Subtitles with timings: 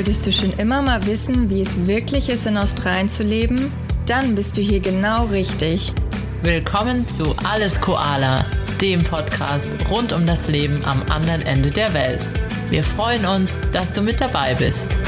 [0.00, 3.70] Wolltest du schon immer mal wissen, wie es wirklich ist, in Australien zu leben?
[4.06, 5.92] Dann bist du hier genau richtig.
[6.42, 8.46] Willkommen zu Alles Koala,
[8.80, 12.30] dem Podcast rund um das Leben am anderen Ende der Welt.
[12.70, 14.98] Wir freuen uns, dass du mit dabei bist.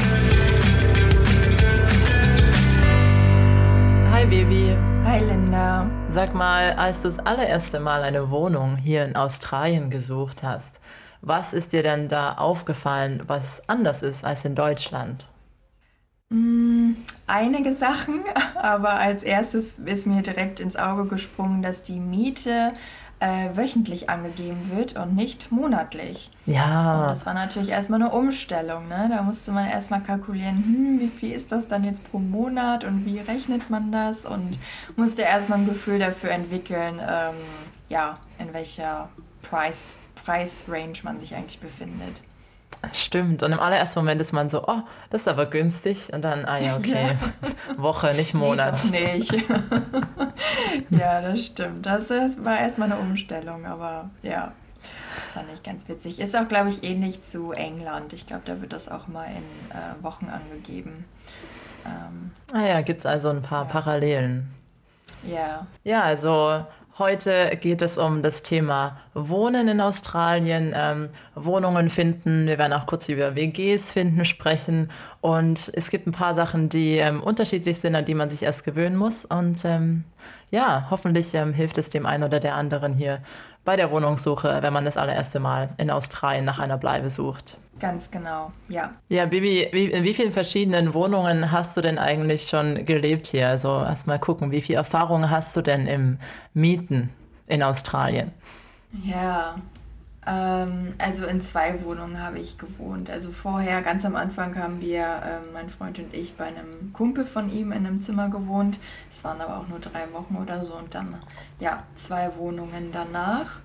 [4.11, 4.77] Hi Baby.
[5.05, 5.89] Hi Linda.
[6.07, 10.79] Sag mal, als du das allererste Mal eine Wohnung hier in Australien gesucht hast,
[11.23, 15.25] was ist dir denn da aufgefallen, was anders ist als in Deutschland?
[16.29, 16.91] Mm,
[17.27, 18.23] einige Sachen,
[18.61, 22.73] aber als erstes ist mir direkt ins Auge gesprungen, dass die Miete
[23.21, 26.29] äh, wöchentlich angegeben wird und nicht monatlich.
[26.45, 27.03] Ja.
[27.03, 28.89] Und das war natürlich erstmal eine Umstellung.
[28.89, 29.07] Ne?
[29.09, 33.05] Da musste man erstmal kalkulieren, hm, wie viel ist das dann jetzt pro Monat und
[33.05, 34.59] wie rechnet man das und
[34.97, 37.35] musste erstmal ein Gefühl dafür entwickeln, ähm,
[37.87, 39.07] ja, in welcher
[39.41, 42.21] Price Preisrange man sich eigentlich befindet.
[42.91, 43.43] Stimmt.
[43.43, 46.11] Und im allerersten Moment ist man so, oh, das ist aber günstig.
[46.11, 47.11] Und dann, ah ja, okay.
[47.11, 47.77] Ja.
[47.81, 48.81] Woche, nicht Monat.
[48.91, 49.31] Nee, nicht.
[50.89, 51.85] ja, das stimmt.
[51.85, 54.51] Das war erstmal eine Umstellung, aber ja,
[55.33, 56.19] fand ich ganz witzig.
[56.19, 58.13] Ist auch, glaube ich, ähnlich zu England.
[58.13, 61.05] Ich glaube, da wird das auch mal in äh, Wochen angegeben.
[61.85, 63.71] Ähm, ah ja, gibt es also ein paar ja.
[63.71, 64.53] Parallelen.
[65.25, 65.67] Ja.
[65.83, 66.65] Ja, also
[66.99, 72.45] Heute geht es um das Thema Wohnen in Australien, ähm, Wohnungen finden.
[72.45, 74.91] Wir werden auch kurz über WGs finden sprechen.
[75.19, 78.63] Und es gibt ein paar Sachen, die ähm, unterschiedlich sind, an die man sich erst
[78.63, 79.25] gewöhnen muss.
[79.25, 80.03] Und ähm,
[80.51, 83.19] ja, hoffentlich ähm, hilft es dem einen oder der anderen hier
[83.65, 87.57] bei der Wohnungssuche, wenn man das allererste Mal in Australien nach einer Bleibe sucht.
[87.79, 88.91] Ganz genau, ja.
[89.09, 93.47] Ja, Bibi, wie, in wie vielen verschiedenen Wohnungen hast du denn eigentlich schon gelebt hier?
[93.47, 96.19] Also erst mal gucken, wie viel Erfahrung hast du denn im
[96.53, 97.09] Mieten
[97.47, 98.31] in Australien?
[99.03, 99.55] Ja,
[100.25, 103.09] ähm, also in zwei Wohnungen habe ich gewohnt.
[103.09, 107.25] Also vorher, ganz am Anfang, haben wir, ähm, mein Freund und ich, bei einem Kumpel
[107.25, 108.79] von ihm in einem Zimmer gewohnt.
[109.09, 111.15] Es waren aber auch nur drei Wochen oder so und dann,
[111.59, 113.59] ja, zwei Wohnungen danach.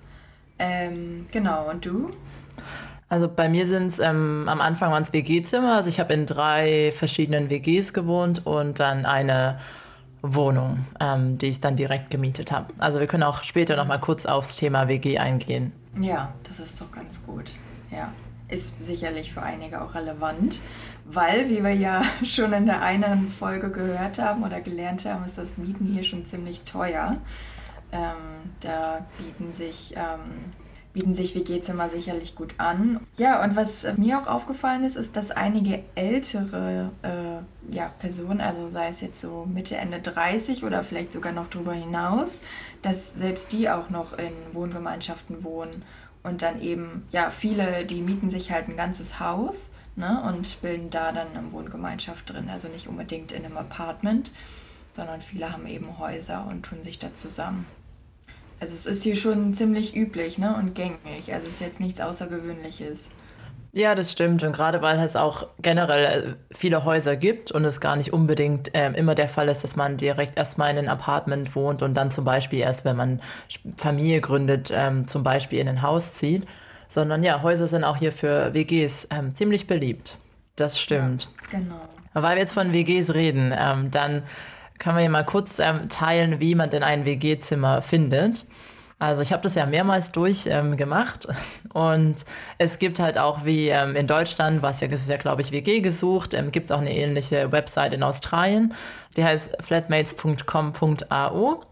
[0.57, 2.11] Ähm, genau, und du?
[3.07, 5.75] Also bei mir sind es ähm, am Anfang waren es WG-Zimmer.
[5.75, 9.57] Also ich habe in drei verschiedenen WGs gewohnt und dann eine
[10.21, 12.67] Wohnung, ähm, die ich dann direkt gemietet habe.
[12.77, 15.71] Also wir können auch später noch mal kurz aufs Thema WG eingehen.
[15.97, 17.51] Ja, das ist doch ganz gut.
[17.91, 18.13] Ja,
[18.47, 20.59] ist sicherlich für einige auch relevant,
[21.05, 25.37] weil, wie wir ja schon in der einen Folge gehört haben oder gelernt haben, ist
[25.37, 27.17] das Mieten hier schon ziemlich teuer.
[27.91, 30.53] Ähm, da bieten sich ähm,
[30.99, 32.99] bieten sich WG-Zimmer sicherlich gut an.
[33.15, 38.67] Ja, und was mir auch aufgefallen ist, ist, dass einige ältere äh, ja, Personen, also
[38.67, 42.41] sei es jetzt so Mitte, Ende 30 oder vielleicht sogar noch darüber hinaus,
[42.81, 45.83] dass selbst die auch noch in Wohngemeinschaften wohnen.
[46.21, 50.89] Und dann eben, ja, viele, die mieten sich halt ein ganzes Haus ne, und bilden
[50.89, 52.49] da dann eine Wohngemeinschaft drin.
[52.49, 54.31] Also nicht unbedingt in einem Apartment,
[54.91, 57.65] sondern viele haben eben Häuser und tun sich da zusammen.
[58.59, 60.55] Also es ist hier schon ziemlich üblich ne?
[60.57, 61.33] und gängig.
[61.33, 63.09] Also es ist jetzt nichts Außergewöhnliches.
[63.71, 64.43] Ja, das stimmt.
[64.43, 68.73] Und gerade weil es auch generell äh, viele Häuser gibt und es gar nicht unbedingt
[68.73, 72.09] äh, immer der Fall ist, dass man direkt erstmal in ein Apartment wohnt und dann
[72.09, 73.21] zum Beispiel erst, wenn man
[73.77, 76.47] Familie gründet, ähm, zum Beispiel in ein Haus zieht.
[76.91, 80.17] Sondern ja, Häuser sind auch hier für WGs ähm, ziemlich beliebt.
[80.55, 81.29] Das stimmt.
[81.51, 81.81] Ja, genau.
[82.15, 84.23] Weil wir jetzt von WGs reden, ähm, dann
[84.79, 88.45] können wir hier mal kurz ähm, teilen, wie man denn ein WG-Zimmer findet.
[88.97, 91.35] Also ich habe das ja mehrmals durchgemacht ähm,
[91.73, 92.25] und
[92.57, 95.79] es gibt halt auch wie ähm, in Deutschland, was ja, ist ja glaube ich WG
[95.79, 98.73] gesucht, ähm, gibt es auch eine ähnliche Website in Australien,
[99.15, 101.63] die heißt flatmates.com.au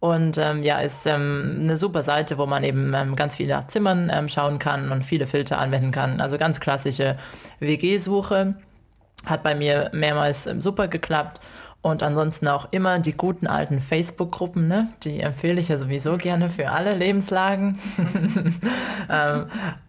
[0.00, 3.66] und ähm, ja, ist ähm, eine super Seite, wo man eben ähm, ganz viele nach
[3.66, 6.22] Zimmern schauen kann und viele Filter anwenden kann.
[6.22, 7.18] Also ganz klassische
[7.58, 8.54] WG-Suche.
[9.26, 11.40] Hat bei mir mehrmals super geklappt.
[11.82, 14.88] Und ansonsten auch immer die guten alten Facebook-Gruppen, ne?
[15.02, 17.78] die empfehle ich ja sowieso gerne für alle Lebenslagen.
[19.08, 19.46] ähm,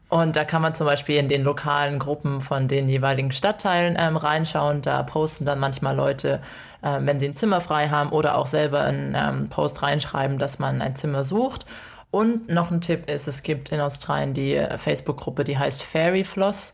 [0.07, 4.15] und da kann man zum Beispiel in den lokalen Gruppen von den jeweiligen Stadtteilen ähm,
[4.15, 4.81] reinschauen.
[4.81, 6.41] Da posten dann manchmal Leute,
[6.81, 10.59] äh, wenn sie ein Zimmer frei haben oder auch selber einen ähm, Post reinschreiben, dass
[10.59, 11.65] man ein Zimmer sucht.
[12.09, 16.23] Und noch ein Tipp ist, es gibt in Australien die äh, Facebook-Gruppe, die heißt Fairy
[16.23, 16.73] Floss.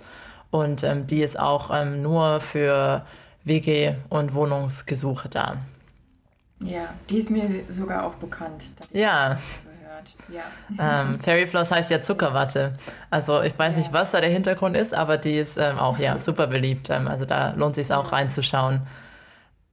[0.50, 3.04] Und ähm, die ist auch ähm, nur für
[3.48, 5.58] WG- und Wohnungsgesuche da.
[6.60, 8.66] Ja, die ist mir sogar auch bekannt.
[8.92, 9.38] Ja.
[10.30, 10.42] Ja.
[10.80, 12.78] Ähm, Fairy Floss heißt ja Zuckerwatte.
[13.10, 13.80] Also ich weiß ja.
[13.80, 16.90] nicht, was da der Hintergrund ist, aber die ist ähm, auch ja super beliebt.
[16.90, 18.82] Ähm, also da lohnt sich auch reinzuschauen.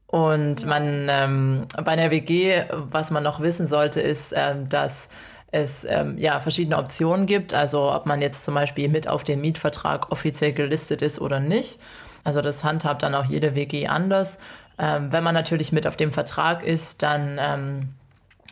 [0.06, 5.08] Und man ähm, bei einer WG, was man noch wissen sollte, ist, ähm, dass
[5.50, 7.52] es ähm, ja verschiedene Optionen gibt.
[7.52, 11.78] Also ob man jetzt zum Beispiel mit auf den Mietvertrag offiziell gelistet ist oder nicht.
[12.24, 14.38] Also das handhabt dann auch jede WG anders.
[14.78, 17.88] Ähm, wenn man natürlich mit auf dem Vertrag ist, dann ähm,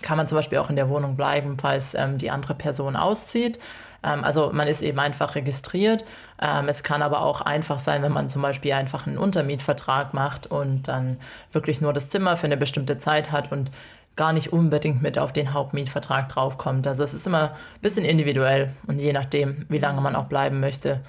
[0.03, 3.59] kann man zum Beispiel auch in der Wohnung bleiben, falls ähm, die andere Person auszieht.
[4.03, 6.05] Ähm, also man ist eben einfach registriert.
[6.41, 10.47] Ähm, es kann aber auch einfach sein, wenn man zum Beispiel einfach einen Untermietvertrag macht
[10.47, 11.19] und dann
[11.53, 13.71] wirklich nur das Zimmer für eine bestimmte Zeit hat und
[14.15, 16.87] gar nicht unbedingt mit auf den Hauptmietvertrag draufkommt.
[16.87, 20.61] Also es ist immer ein bisschen individuell und je nachdem, wie lange man auch bleiben
[20.61, 21.01] möchte,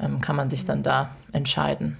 [0.00, 1.98] ähm, kann man sich dann da entscheiden.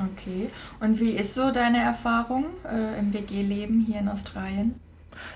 [0.00, 0.48] Okay.
[0.80, 4.78] Und wie ist so deine Erfahrung äh, im WG-Leben hier in Australien?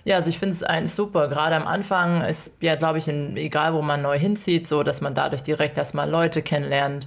[0.05, 1.29] Ja, also ich finde es eigentlich super.
[1.29, 5.01] Gerade am Anfang ist ja, glaube ich, in, egal wo man neu hinzieht, so, dass
[5.01, 7.07] man dadurch direkt erstmal Leute kennenlernt.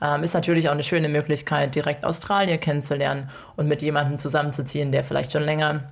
[0.00, 5.04] Ähm, ist natürlich auch eine schöne Möglichkeit, direkt Australien kennenzulernen und mit jemandem zusammenzuziehen, der
[5.04, 5.84] vielleicht schon länger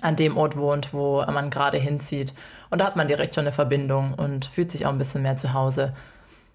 [0.00, 2.32] an dem Ort wohnt, wo man gerade hinzieht.
[2.70, 5.36] Und da hat man direkt schon eine Verbindung und fühlt sich auch ein bisschen mehr
[5.36, 5.92] zu Hause.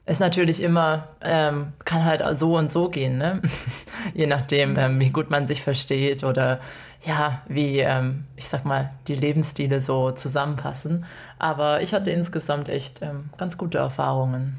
[0.08, 3.42] Ist natürlich immer, ähm, kann halt so und so gehen, ne?
[4.14, 6.62] Je nachdem, ähm, wie gut man sich versteht oder
[7.06, 11.06] ja, wie, ähm, ich sag mal, die Lebensstile so zusammenpassen.
[11.40, 14.58] Aber ich hatte insgesamt echt ähm, ganz gute Erfahrungen.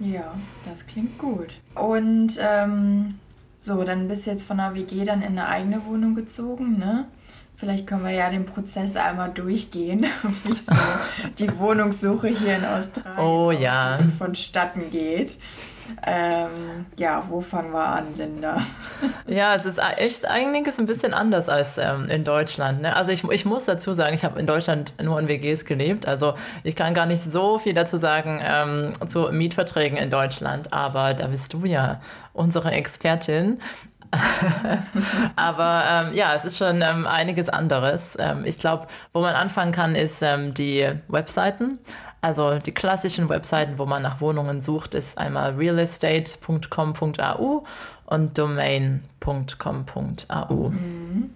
[0.00, 0.34] Ja,
[0.68, 1.60] das klingt gut.
[1.76, 3.20] Und ähm,
[3.56, 7.06] so, dann bist du jetzt von der WG dann in eine eigene Wohnung gezogen, ne?
[7.58, 10.06] Vielleicht können wir ja den Prozess einmal durchgehen,
[10.44, 10.72] wie so
[11.40, 13.98] die Wohnungssuche hier in Australien oh, ja.
[14.16, 15.38] vonstatten geht.
[16.06, 18.62] Ähm, ja, wo fangen wir an, Linda?
[19.26, 22.80] Ja, es ist echt einiges ein bisschen anders als ähm, in Deutschland.
[22.80, 22.96] Ne?
[22.96, 26.06] Also ich, ich muss dazu sagen, ich habe in Deutschland nur in WGs gelebt.
[26.06, 30.72] Also ich kann gar nicht so viel dazu sagen ähm, zu Mietverträgen in Deutschland.
[30.72, 32.00] Aber da bist du ja
[32.32, 33.60] unsere Expertin.
[35.36, 38.16] Aber ähm, ja, es ist schon ähm, einiges anderes.
[38.18, 41.78] Ähm, ich glaube, wo man anfangen kann, ist ähm, die Webseiten.
[42.20, 47.64] Also die klassischen Webseiten, wo man nach Wohnungen sucht, ist einmal realestate.com.au
[48.06, 50.70] und domain.com.au.
[50.70, 51.30] Mhm.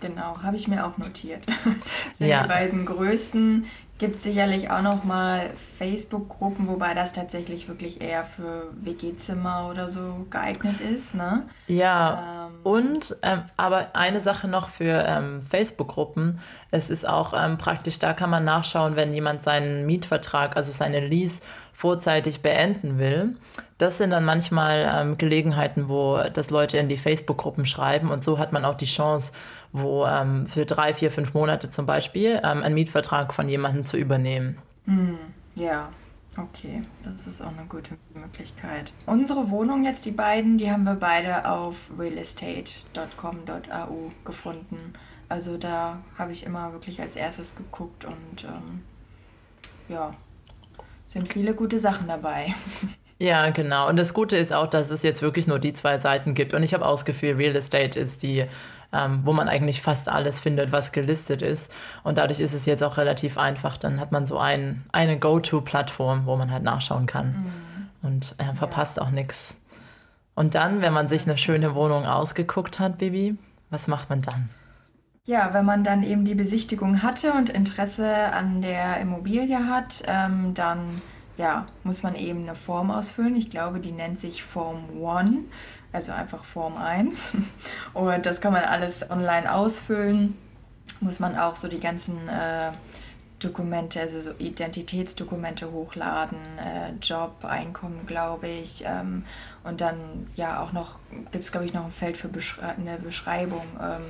[0.00, 1.44] Genau, habe ich mir auch notiert.
[2.14, 2.42] Sind ja.
[2.42, 3.66] die beiden größten
[3.98, 5.48] Gibt sicherlich auch noch mal
[5.78, 11.44] Facebook-Gruppen, wobei das tatsächlich wirklich eher für WG-Zimmer oder so geeignet ist, ne?
[11.66, 12.48] Ja.
[12.48, 12.54] Ähm.
[12.62, 16.40] Und ähm, aber eine Sache noch für ähm, Facebook-Gruppen:
[16.70, 21.00] Es ist auch ähm, praktisch, da kann man nachschauen, wenn jemand seinen Mietvertrag, also seine
[21.00, 21.40] Lease
[21.72, 23.36] vorzeitig beenden will.
[23.78, 28.38] Das sind dann manchmal ähm, Gelegenheiten, wo das Leute in die Facebook-Gruppen schreiben und so
[28.38, 29.32] hat man auch die Chance,
[29.72, 33.96] wo ähm, für drei, vier, fünf Monate zum Beispiel ähm, einen Mietvertrag von jemandem zu
[33.96, 34.58] übernehmen.
[34.86, 35.14] Mm,
[35.54, 35.88] ja,
[36.36, 38.92] okay, das ist auch eine gute Möglichkeit.
[39.06, 44.92] Unsere Wohnung jetzt, die beiden, die haben wir beide auf realestate.com.au gefunden.
[45.28, 48.82] Also da habe ich immer wirklich als erstes geguckt und ähm,
[49.88, 50.12] ja,
[51.06, 52.54] sind viele gute Sachen dabei.
[53.18, 53.88] Ja, genau.
[53.88, 56.52] Und das Gute ist auch, dass es jetzt wirklich nur die zwei Seiten gibt.
[56.52, 58.44] Und ich habe auch das Gefühl, Real Estate ist die,
[58.92, 61.72] ähm, wo man eigentlich fast alles findet, was gelistet ist.
[62.04, 63.78] Und dadurch ist es jetzt auch relativ einfach.
[63.78, 67.28] Dann hat man so ein, eine Go-To-Plattform, wo man halt nachschauen kann.
[68.02, 68.08] Mhm.
[68.08, 69.04] Und äh, verpasst ja.
[69.04, 69.56] auch nichts.
[70.34, 73.36] Und dann, wenn man sich eine schöne Wohnung ausgeguckt hat, Bibi,
[73.70, 74.50] was macht man dann?
[75.24, 80.52] Ja, wenn man dann eben die Besichtigung hatte und Interesse an der Immobilie hat, ähm,
[80.54, 81.00] dann
[81.36, 83.36] ja, muss man eben eine Form ausfüllen.
[83.36, 85.44] Ich glaube, die nennt sich Form 1,
[85.92, 87.34] also einfach Form 1.
[87.94, 90.36] Und das kann man alles online ausfüllen.
[91.00, 92.72] Muss man auch so die ganzen äh,
[93.38, 98.84] Dokumente, also so Identitätsdokumente hochladen, äh, Job, Einkommen, glaube ich.
[98.86, 99.24] Ähm,
[99.62, 100.98] und dann ja auch noch,
[101.32, 103.66] gibt es, glaube ich, noch ein Feld für Beschrei eine Beschreibung.
[103.78, 104.02] Ähm,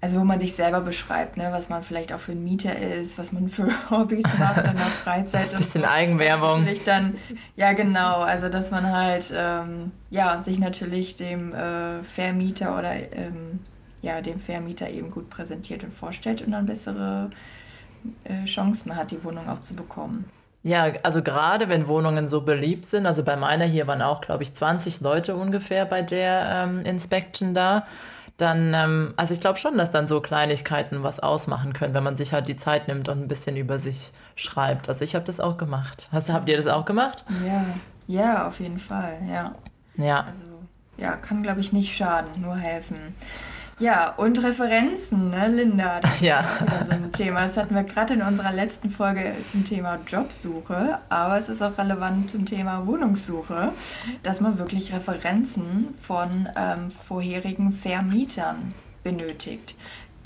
[0.00, 3.18] also wo man sich selber beschreibt, ne, was man vielleicht auch für ein Mieter ist,
[3.18, 5.52] was man für Hobbys macht in der Freizeit.
[5.52, 6.60] Ein bisschen Eigenwerbung.
[6.60, 7.18] Natürlich dann,
[7.56, 13.60] ja genau, also dass man halt ähm, ja, sich natürlich dem äh, Vermieter oder ähm,
[14.02, 17.30] ja, dem Vermieter eben gut präsentiert und vorstellt und dann bessere
[18.24, 20.26] äh, Chancen hat, die Wohnung auch zu bekommen.
[20.62, 24.42] Ja, also gerade wenn Wohnungen so beliebt sind, also bei meiner hier waren auch, glaube
[24.42, 27.86] ich, 20 Leute ungefähr bei der ähm, Inspection da
[28.36, 32.16] dann, ähm, also ich glaube schon, dass dann so Kleinigkeiten was ausmachen können, wenn man
[32.16, 34.88] sich halt die Zeit nimmt und ein bisschen über sich schreibt.
[34.88, 36.08] Also ich habe das auch gemacht.
[36.12, 37.24] Hast, habt ihr das auch gemacht?
[37.46, 37.64] Ja,
[38.06, 39.54] ja, auf jeden Fall, ja.
[39.96, 40.24] Ja.
[40.24, 40.42] Also
[40.98, 43.14] ja, kann glaube ich nicht schaden, nur helfen.
[43.78, 46.00] Ja, und Referenzen, ne, Linda?
[46.00, 46.40] Das ja.
[46.40, 47.42] ist so ein Thema.
[47.42, 51.76] Das hatten wir gerade in unserer letzten Folge zum Thema Jobsuche, aber es ist auch
[51.76, 53.72] relevant zum Thema Wohnungssuche,
[54.22, 58.72] dass man wirklich Referenzen von ähm, vorherigen Vermietern
[59.04, 59.74] benötigt.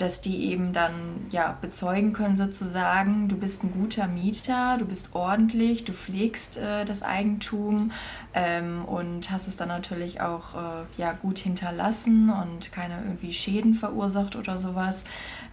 [0.01, 5.15] Dass die eben dann ja bezeugen können sozusagen, du bist ein guter Mieter, du bist
[5.15, 7.93] ordentlich, du pflegst äh, das Eigentum
[8.35, 13.75] ähm, und hast es dann natürlich auch äh, ja gut hinterlassen und keine irgendwie Schäden
[13.75, 15.05] verursacht oder sowas.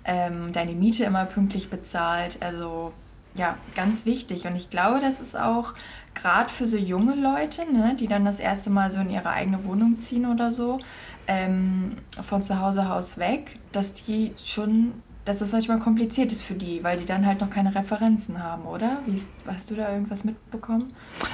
[0.06, 2.94] Ähm, deine Miete immer pünktlich bezahlt, also
[3.38, 4.48] ja, ganz wichtig.
[4.48, 5.74] Und ich glaube, das ist auch
[6.16, 9.64] gerade für so junge Leute, ne, die dann das erste Mal so in ihre eigene
[9.64, 10.80] Wohnung ziehen oder so,
[11.28, 14.94] ähm, von zu Hause aus weg, dass die schon,
[15.26, 18.64] dass das manchmal kompliziert ist für die, weil die dann halt noch keine Referenzen haben,
[18.64, 19.00] oder?
[19.06, 20.94] Wie ist, hast du da irgendwas mitbekommen?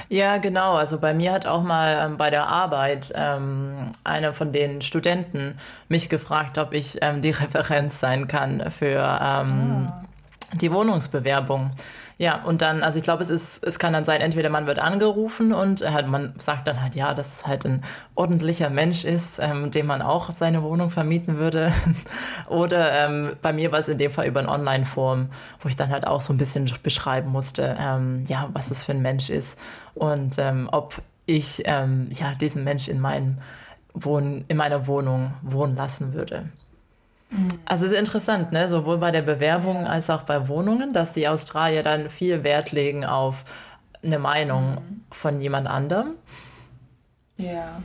[0.10, 0.76] Ja, genau.
[0.76, 5.56] Also bei mir hat auch mal ähm, bei der Arbeit ähm, einer von den Studenten
[5.90, 10.04] mich gefragt, ob ich ähm, die Referenz sein kann für ähm, ah.
[10.54, 11.72] die Wohnungsbewerbung.
[12.24, 14.80] Ja, und dann, also ich glaube, es ist, es kann dann sein, entweder man wird
[14.80, 17.84] angerufen und halt, man sagt dann halt, ja, dass es halt ein
[18.16, 21.74] ordentlicher Mensch ist, ähm, dem man auch seine Wohnung vermieten würde.
[22.48, 25.90] Oder ähm, bei mir war es in dem Fall über ein Online-Form, wo ich dann
[25.90, 29.60] halt auch so ein bisschen beschreiben musste, ähm, ja, was es für ein Mensch ist
[29.94, 33.40] und ähm, ob ich ähm, ja diesen Mensch in meinem
[33.94, 36.46] Wohn in meiner Wohnung wohnen lassen würde.
[37.34, 37.48] Mhm.
[37.66, 38.70] Also es ist interessant, ne?
[38.70, 43.06] sowohl bei der Bewerbung als auch bei Wohnungen, dass die Australier dann viel Wert legen
[43.06, 43.44] auf
[44.04, 45.02] eine Meinung mhm.
[45.12, 46.12] von jemand anderem.
[47.38, 47.82] Ja,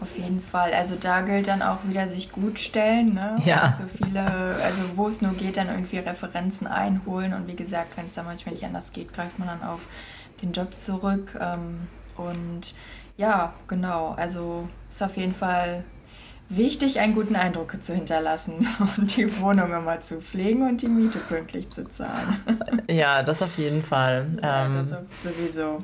[0.00, 0.74] auf jeden Fall.
[0.74, 3.14] Also da gilt dann auch wieder sich gut stellen.
[3.14, 3.36] Ne?
[3.44, 3.74] Ja.
[3.74, 4.22] So viele,
[4.62, 7.32] also wo es nur geht, dann irgendwie Referenzen einholen.
[7.32, 9.80] Und wie gesagt, wenn es dann manchmal nicht anders geht, greift man dann auf
[10.42, 11.36] den Job zurück.
[11.40, 12.74] Ähm, und
[13.16, 14.14] ja, genau.
[14.16, 15.84] Also ist auf jeden Fall
[16.56, 18.66] wichtig, einen guten Eindruck zu hinterlassen
[18.96, 22.38] und die Wohnung immer zu pflegen und die Miete pünktlich zu zahlen.
[22.88, 24.26] Ja, das auf jeden Fall.
[24.42, 24.90] Ja, ähm, das
[25.22, 25.82] sowieso.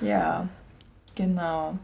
[0.00, 0.46] Ja,
[1.14, 1.74] genau.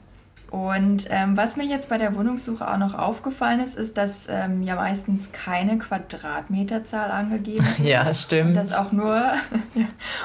[0.50, 4.62] Und ähm, was mir jetzt bei der Wohnungssuche auch noch aufgefallen ist, ist, dass ähm,
[4.62, 7.88] ja meistens keine Quadratmeterzahl angegeben wird.
[7.88, 8.50] Ja, stimmt.
[8.50, 9.32] Und dass auch nur,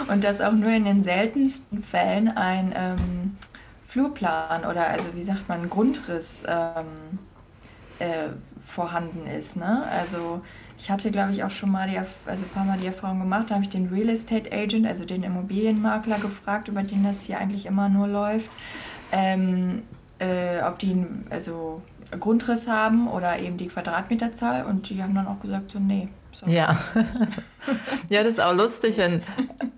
[0.07, 3.37] und dass auch nur in den seltensten Fällen ein ähm,
[3.85, 7.19] Flurplan oder also wie sagt man, Grundriss ähm,
[8.01, 8.29] äh,
[8.65, 9.57] vorhanden ist.
[9.57, 9.83] Ne?
[9.91, 10.41] Also
[10.77, 13.49] ich hatte, glaube ich, auch schon mal die, also ein paar Mal die Erfahrung gemacht,
[13.49, 17.37] da habe ich den Real Estate Agent, also den Immobilienmakler gefragt, über den das hier
[17.37, 18.49] eigentlich immer nur läuft,
[19.11, 19.83] ähm,
[20.19, 21.83] äh, ob die also
[22.19, 26.45] Grundriss haben oder eben die Quadratmeterzahl und die haben dann auch gesagt, so nee, so.
[26.47, 26.77] Ja.
[28.09, 29.21] ja, das ist auch lustig, wenn,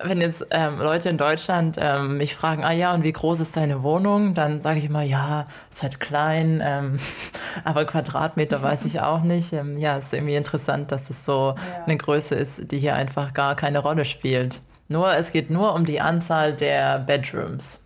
[0.03, 3.57] wenn jetzt ähm, Leute in Deutschland ähm, mich fragen, ah ja, und wie groß ist
[3.57, 4.33] deine Wohnung?
[4.33, 6.99] Dann sage ich immer, ja, ist halt klein, ähm,
[7.63, 9.53] aber Quadratmeter weiß ich auch nicht.
[9.53, 11.83] Ähm, ja, ist irgendwie interessant, dass das so ja.
[11.85, 14.61] eine Größe ist, die hier einfach gar keine Rolle spielt.
[14.87, 17.79] Nur, es geht nur um die Anzahl der Bedrooms.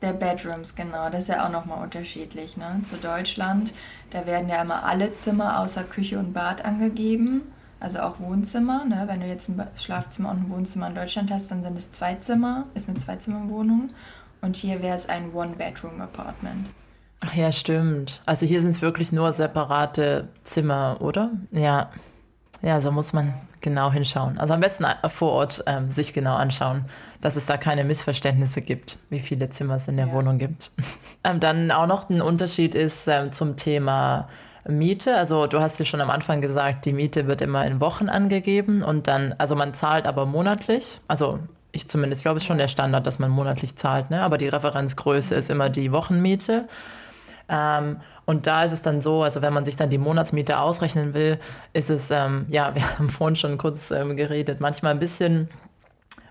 [0.00, 1.10] Der Bedrooms, genau.
[1.10, 2.80] Das ist ja auch nochmal unterschiedlich ne?
[2.88, 3.74] zu Deutschland.
[4.10, 7.42] Da werden ja immer alle Zimmer außer Küche und Bad angegeben
[7.80, 8.84] also auch Wohnzimmer.
[8.84, 9.04] Ne?
[9.06, 12.14] Wenn du jetzt ein Schlafzimmer und ein Wohnzimmer in Deutschland hast, dann sind es zwei
[12.16, 13.90] Zimmer, ist eine Zweizimmerwohnung.
[14.42, 16.68] Und hier wäre es ein One-Bedroom-Apartment.
[17.20, 18.22] Ach ja, stimmt.
[18.24, 21.30] Also hier sind es wirklich nur separate Zimmer, oder?
[21.50, 21.90] Ja.
[22.62, 24.38] Ja, so muss man genau hinschauen.
[24.38, 26.86] Also am besten vor Ort ähm, sich genau anschauen,
[27.20, 30.12] dass es da keine Missverständnisse gibt, wie viele Zimmer es in der ja.
[30.12, 30.70] Wohnung gibt.
[31.24, 34.28] ähm, dann auch noch ein Unterschied ist ähm, zum Thema
[34.70, 35.16] Miete.
[35.16, 38.82] Also du hast ja schon am Anfang gesagt, die Miete wird immer in Wochen angegeben
[38.82, 41.00] und dann, also man zahlt aber monatlich.
[41.08, 41.38] Also
[41.72, 44.22] ich zumindest glaube, es ist schon der Standard, dass man monatlich zahlt, ne?
[44.22, 46.68] aber die Referenzgröße ist immer die Wochenmiete.
[47.48, 51.14] Ähm, und da ist es dann so, also wenn man sich dann die Monatsmiete ausrechnen
[51.14, 51.38] will,
[51.72, 55.48] ist es, ähm, ja, wir haben vorhin schon kurz ähm, geredet, manchmal ein bisschen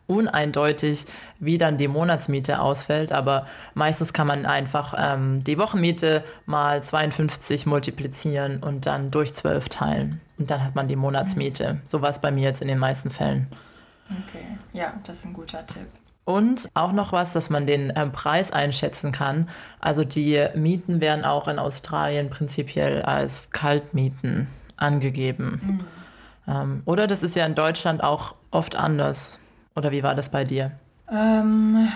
[0.10, 1.06] uneindeutig,
[1.40, 7.66] wie dann die Monatsmiete ausfällt, aber meistens kann man einfach ähm, die Wochenmiete mal 52
[7.66, 10.20] multiplizieren und dann durch 12 teilen.
[10.38, 11.82] Und dann hat man die Monatsmiete.
[11.86, 13.48] So war es bei mir jetzt in den meisten Fällen.
[14.10, 15.86] Okay, ja, das ist ein guter Tipp.
[16.26, 19.50] Und auch noch was, dass man den ähm, Preis einschätzen kann.
[19.80, 24.48] Also die Mieten werden auch in Australien prinzipiell als Kaltmieten
[24.78, 25.60] angegeben.
[25.62, 25.86] Mhm.
[26.48, 29.40] Ähm, oder das ist ja in Deutschland auch oft anders.
[29.76, 30.72] Oder wie war das bei dir?
[31.12, 31.88] Ähm,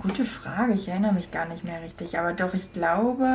[0.00, 0.74] gute Frage.
[0.74, 2.18] Ich erinnere mich gar nicht mehr richtig.
[2.18, 3.26] Aber doch, ich glaube,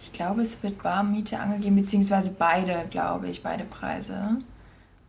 [0.00, 4.38] ich glaube, es wird Warmmiete angegeben, beziehungsweise beide, glaube ich, beide Preise.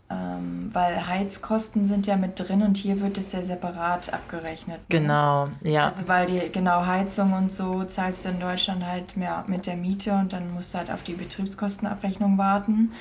[0.10, 4.80] Ähm, weil Heizkosten sind ja mit drin und hier wird es ja separat abgerechnet.
[4.80, 5.00] Ne?
[5.00, 5.86] Genau, ja.
[5.86, 9.78] Also weil die, genau, Heizung und so zahlst du in Deutschland halt mehr mit der
[9.78, 12.92] Miete und dann musst du halt auf die Betriebskostenabrechnung warten.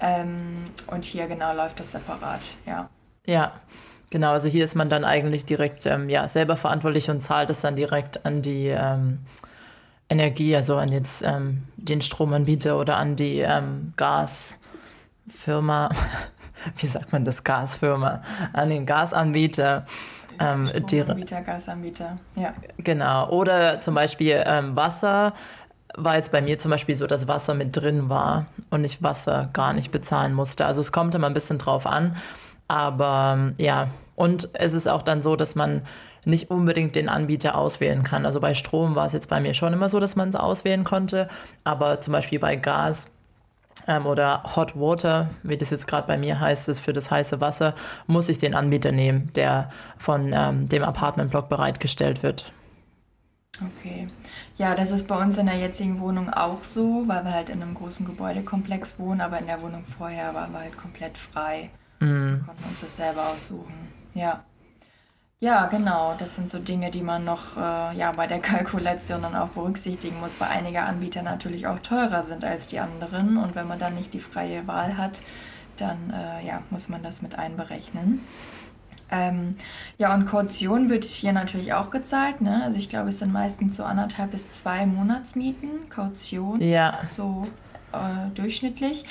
[0.00, 2.88] Ähm, und hier genau läuft das separat, ja.
[3.24, 3.52] Ja,
[4.10, 7.60] Genau, also hier ist man dann eigentlich direkt ähm, ja, selber verantwortlich und zahlt es
[7.60, 9.18] dann direkt an die ähm,
[10.08, 14.60] Energie, also an jetzt ähm, den Stromanbieter oder an die ähm, Gas,
[15.28, 15.90] Firma,
[16.76, 18.22] wie sagt man das, Gasfirma,
[18.52, 19.86] an den Gasanbieter.
[20.38, 22.54] Ähm, Stromanbieter, Gasanbieter, ja.
[22.78, 23.28] Genau.
[23.30, 25.32] Oder zum Beispiel ähm, Wasser
[25.96, 29.48] war jetzt bei mir zum Beispiel so, dass Wasser mit drin war und ich Wasser
[29.52, 30.66] gar nicht bezahlen musste.
[30.66, 32.16] Also es kommt immer ein bisschen drauf an.
[32.68, 35.82] Aber ja, und es ist auch dann so, dass man
[36.24, 38.26] nicht unbedingt den Anbieter auswählen kann.
[38.26, 40.82] Also bei Strom war es jetzt bei mir schon immer so, dass man es auswählen
[40.82, 41.28] konnte.
[41.62, 43.12] Aber zum Beispiel bei Gas
[43.86, 47.40] ähm, oder Hot Water, wie das jetzt gerade bei mir heißt, ist für das heiße
[47.40, 47.74] Wasser,
[48.08, 52.50] muss ich den Anbieter nehmen, der von ähm, dem Apartmentblock bereitgestellt wird.
[53.78, 54.08] Okay.
[54.56, 57.62] Ja, das ist bei uns in der jetzigen Wohnung auch so, weil wir halt in
[57.62, 61.70] einem großen Gebäudekomplex wohnen, aber in der Wohnung vorher waren wir halt komplett frei.
[62.00, 62.44] Mm.
[62.44, 63.88] Konnten uns das selber aussuchen.
[64.14, 64.44] Ja.
[65.38, 66.14] Ja, genau.
[66.18, 70.18] Das sind so Dinge, die man noch äh, ja, bei der Kalkulation dann auch berücksichtigen
[70.20, 73.36] muss, weil einige Anbieter natürlich auch teurer sind als die anderen.
[73.36, 75.20] Und wenn man dann nicht die freie Wahl hat,
[75.76, 78.20] dann äh, ja, muss man das mit einberechnen.
[79.10, 79.56] Ähm,
[79.98, 82.40] ja, und Kaution wird hier natürlich auch gezahlt.
[82.40, 82.62] Ne?
[82.64, 86.60] Also ich glaube, es sind meistens so anderthalb bis zwei Monatsmieten, Kaution.
[86.60, 86.98] Ja.
[87.10, 87.46] So
[87.92, 89.04] äh, durchschnittlich.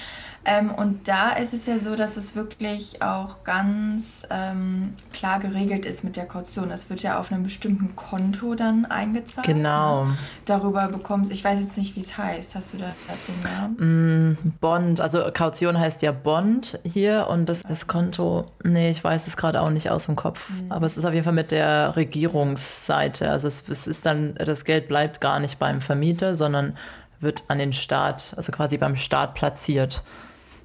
[0.48, 5.88] Ähm, und da ist es ja so, dass es wirklich auch ganz ähm, klar geregelt
[5.88, 6.70] ist mit der Kaution.
[6.70, 9.48] Es wird ja auf einem bestimmten Konto dann eingezahlt.
[9.48, 10.05] Genau.
[10.05, 10.17] Ne?
[10.46, 12.53] Darüber bekommst, ich weiß jetzt nicht, wie es heißt.
[12.53, 12.94] Hast du da
[13.27, 14.38] den Namen?
[14.44, 19.25] Mm, Bond, also Kaution heißt ja Bond hier und das, das Konto, nee, ich weiß
[19.25, 20.48] es gerade auch nicht aus dem Kopf.
[20.51, 20.72] Mhm.
[20.72, 23.32] Aber es ist auf jeden Fall mit der Regierungsseite.
[23.32, 26.77] Also es, es ist dann, das Geld bleibt gar nicht beim Vermieter, sondern
[27.25, 30.03] wird an den Staat, also quasi beim Staat platziert,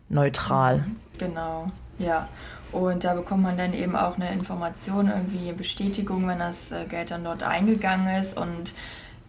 [0.09, 0.85] neutral.
[1.19, 2.29] Genau, ja.
[2.71, 6.85] Und da bekommt man dann eben auch eine Information, irgendwie eine Bestätigung, wenn das äh,
[6.85, 8.37] Geld dann dort eingegangen ist.
[8.37, 8.75] Und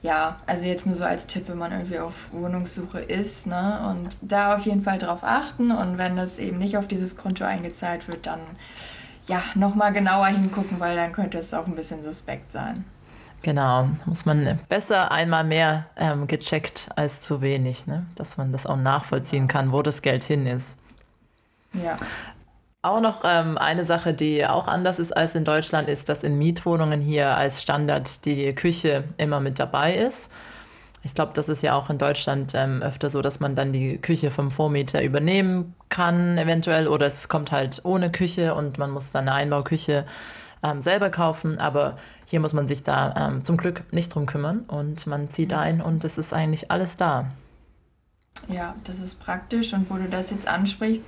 [0.03, 3.87] ja, also jetzt nur so als Tipp, wenn man irgendwie auf Wohnungssuche ist, ne?
[3.89, 5.71] Und da auf jeden Fall drauf achten.
[5.71, 8.41] Und wenn das eben nicht auf dieses Konto eingezahlt wird, dann
[9.27, 12.85] ja, nochmal genauer hingucken, weil dann könnte es auch ein bisschen suspekt sein.
[13.43, 18.05] Genau, muss man besser einmal mehr ähm, gecheckt als zu wenig, ne?
[18.15, 20.77] dass man das auch nachvollziehen kann, wo das Geld hin ist.
[21.73, 21.95] Ja.
[22.83, 26.37] Auch noch ähm, eine Sache, die auch anders ist als in Deutschland, ist, dass in
[26.37, 30.31] Mietwohnungen hier als Standard die Küche immer mit dabei ist.
[31.03, 33.97] Ich glaube, das ist ja auch in Deutschland ähm, öfter so, dass man dann die
[33.97, 39.11] Küche vom Vormieter übernehmen kann, eventuell, oder es kommt halt ohne Küche und man muss
[39.11, 40.05] dann eine Einbauküche
[40.63, 41.59] ähm, selber kaufen.
[41.59, 45.53] Aber hier muss man sich da ähm, zum Glück nicht drum kümmern und man zieht
[45.53, 47.27] ein und es ist eigentlich alles da.
[48.47, 51.03] Ja, das ist praktisch und wo du das jetzt ansprichst,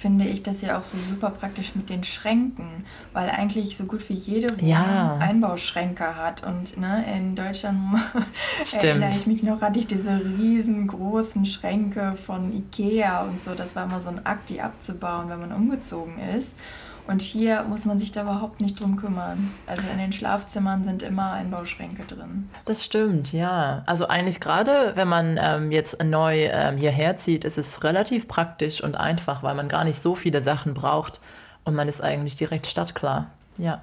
[0.00, 4.08] finde ich das ja auch so super praktisch mit den Schränken, weil eigentlich so gut
[4.08, 5.18] wie jede Wohnung ja.
[5.18, 6.42] Einbauschränke hat.
[6.42, 8.00] Und ne, in Deutschland
[8.72, 13.54] erinnere ich mich noch, hatte ich diese riesengroßen Schränke von Ikea und so.
[13.54, 16.56] Das war immer so ein Akt, die abzubauen, wenn man umgezogen ist.
[17.10, 19.50] Und hier muss man sich da überhaupt nicht drum kümmern.
[19.66, 22.48] Also in den Schlafzimmern sind immer Einbauschränke drin.
[22.66, 23.82] Das stimmt, ja.
[23.86, 28.80] Also eigentlich gerade, wenn man ähm, jetzt neu ähm, hierher zieht, ist es relativ praktisch
[28.80, 31.18] und einfach, weil man gar nicht so viele Sachen braucht
[31.64, 33.26] und man ist eigentlich direkt stadtklar.
[33.58, 33.80] Ja.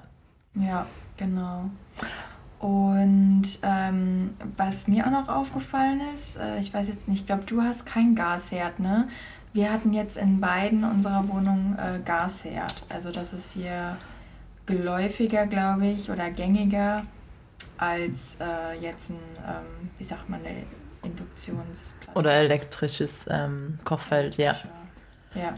[0.54, 0.86] Ja,
[1.18, 1.68] genau.
[2.60, 7.44] Und ähm, was mir auch noch aufgefallen ist, äh, ich weiß jetzt nicht, ich glaube,
[7.44, 9.06] du hast kein Gasherd, ne?
[9.52, 12.74] Wir hatten jetzt in beiden unserer Wohnungen äh, Gasherd.
[12.88, 13.96] Also das ist hier
[14.66, 17.04] geläufiger, glaube ich, oder gängiger
[17.78, 20.64] als äh, jetzt ein, ähm, wie sagt man, eine
[21.02, 22.18] Induktionsplatte.
[22.18, 24.54] Oder elektrisches ähm, Kochfeld, ja.
[25.34, 25.54] Ja.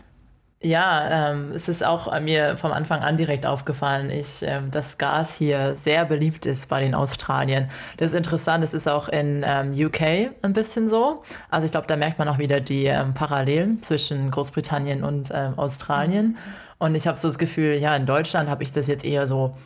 [0.63, 5.35] Ja, ähm, es ist auch mir vom Anfang an direkt aufgefallen, ich, ähm, dass Gas
[5.35, 7.71] hier sehr beliebt ist bei den Australiern.
[7.97, 10.03] Das ist interessant, es ist auch in ähm, UK
[10.43, 11.23] ein bisschen so.
[11.49, 15.59] Also ich glaube, da merkt man auch wieder die ähm, Parallelen zwischen Großbritannien und ähm,
[15.59, 16.37] Australien.
[16.77, 19.57] Und ich habe so das Gefühl, ja, in Deutschland habe ich das jetzt eher so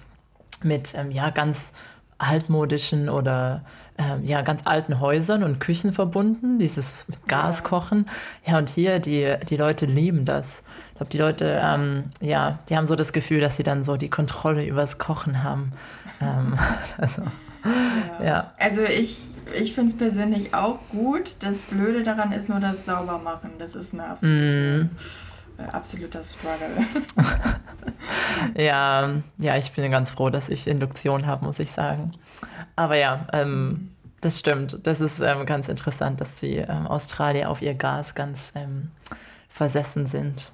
[0.63, 1.73] mit ähm, ja, ganz
[2.19, 3.63] altmodischen oder
[3.97, 8.07] ähm, ja, ganz alten Häusern und Küchen verbunden, dieses mit Gas kochen.
[8.45, 10.65] Ja, und hier, die, die Leute lieben das.
[10.91, 13.97] Ich glaube, die Leute, ähm, ja, die haben so das Gefühl, dass sie dann so
[13.97, 15.73] die Kontrolle übers Kochen haben.
[16.21, 16.55] Ähm,
[16.99, 17.23] also,
[18.19, 18.25] ja.
[18.25, 18.53] ja.
[18.59, 19.19] Also ich,
[19.59, 21.37] ich finde es persönlich auch gut.
[21.41, 23.53] Das Blöde daran ist nur das Saubermachen.
[23.59, 24.91] Das ist eine absolute...
[24.93, 24.97] Mm
[25.73, 26.85] absoluter Struggle.
[28.57, 32.13] ja, ja, ich bin ganz froh, dass ich Induktion habe, muss ich sagen.
[32.77, 34.79] Aber ja, ähm, das stimmt.
[34.83, 38.91] Das ist ähm, ganz interessant, dass die ähm, Australier auf ihr Gas ganz ähm,
[39.49, 40.53] versessen sind.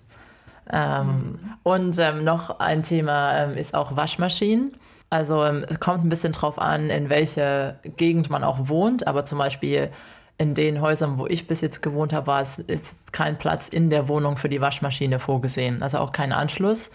[0.73, 1.41] Mhm.
[1.65, 4.77] Und ähm, noch ein Thema ähm, ist auch Waschmaschinen.
[5.09, 9.39] Also es kommt ein bisschen drauf an, in welcher Gegend man auch wohnt, aber zum
[9.39, 9.91] Beispiel
[10.39, 13.91] in den Häusern, wo ich bis jetzt gewohnt habe, war es ist kein Platz in
[13.91, 16.93] der Wohnung für die Waschmaschine vorgesehen, also auch kein Anschluss.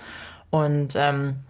[0.50, 1.42] Und ähm,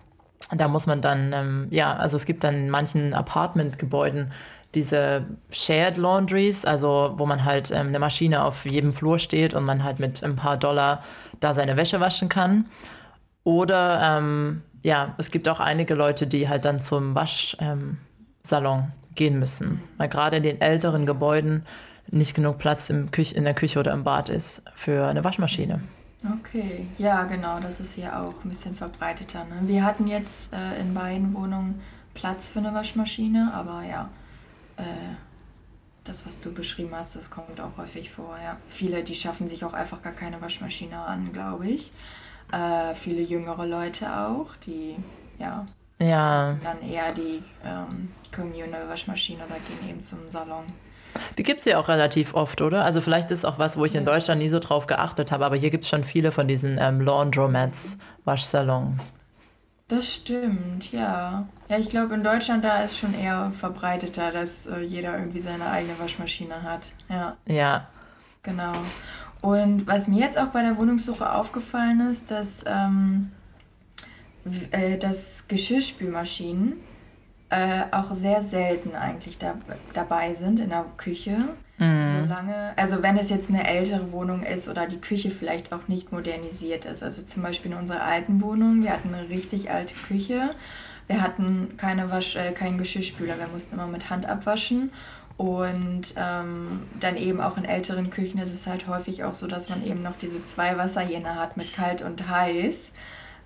[0.54, 4.32] da muss man dann, ähm, ja, also es gibt dann in manchen Apartmentgebäuden
[4.76, 9.64] diese Shared Laundries, also wo man halt ähm, eine Maschine auf jedem Flur steht und
[9.64, 11.02] man halt mit ein paar Dollar
[11.40, 12.66] da seine Wäsche waschen kann.
[13.44, 19.40] Oder ähm, ja, es gibt auch einige Leute, die halt dann zum Waschsalon ähm, gehen
[19.40, 21.66] müssen, weil gerade in den älteren Gebäuden
[22.12, 25.82] nicht genug Platz im Küch in der Küche oder im Bad ist für eine Waschmaschine.
[26.34, 29.44] Okay, ja, genau, das ist hier auch ein bisschen verbreiteter.
[29.46, 29.62] Ne?
[29.64, 31.82] Wir hatten jetzt äh, in beiden Wohnungen
[32.14, 34.10] Platz für eine Waschmaschine, aber ja,
[34.78, 34.84] äh,
[36.04, 38.38] das, was du beschrieben hast, das kommt auch häufig vor.
[38.42, 38.58] Ja.
[38.70, 41.92] Viele, die schaffen sich auch einfach gar keine Waschmaschine an, glaube ich.
[42.52, 44.96] Äh, viele jüngere Leute auch, die
[45.40, 45.66] ja,
[46.00, 46.54] ja.
[46.64, 50.66] dann eher die ähm, Communal-Waschmaschine oder gehen eben zum Salon.
[51.38, 52.84] Die gibt es ja auch relativ oft, oder?
[52.86, 55.56] Also vielleicht ist auch was, wo ich in Deutschland nie so drauf geachtet habe, aber
[55.56, 59.16] hier gibt es schon viele von diesen ähm, Laundromats, Waschsalons.
[59.88, 61.48] Das stimmt, ja.
[61.70, 65.70] Ja, ich glaube, in Deutschland da ist schon eher verbreiteter, dass äh, jeder irgendwie seine
[65.70, 66.88] eigene Waschmaschine hat.
[67.08, 67.38] Ja.
[67.46, 67.88] Ja.
[68.42, 68.74] Genau.
[69.42, 73.32] Und was mir jetzt auch bei der Wohnungssuche aufgefallen ist, dass, ähm,
[74.72, 76.74] äh, dass Geschirrspülmaschinen
[77.56, 79.56] äh, auch sehr selten eigentlich da,
[79.94, 81.38] dabei sind in der Küche.
[81.78, 82.22] Mhm.
[82.28, 86.12] Solange, also wenn es jetzt eine ältere Wohnung ist oder die Küche vielleicht auch nicht
[86.12, 87.02] modernisiert ist.
[87.02, 90.52] Also zum Beispiel in unserer alten Wohnung, wir hatten eine richtig alte Küche.
[91.08, 94.92] Wir hatten keine Wasch, äh, keinen Geschirrspüler, wir mussten immer mit Hand abwaschen.
[95.38, 99.70] Und ähm, dann eben auch in älteren Küchen ist es halt häufig auch so, dass
[99.70, 102.92] man eben noch diese zwei Wasserhähne hat mit kalt und heiß.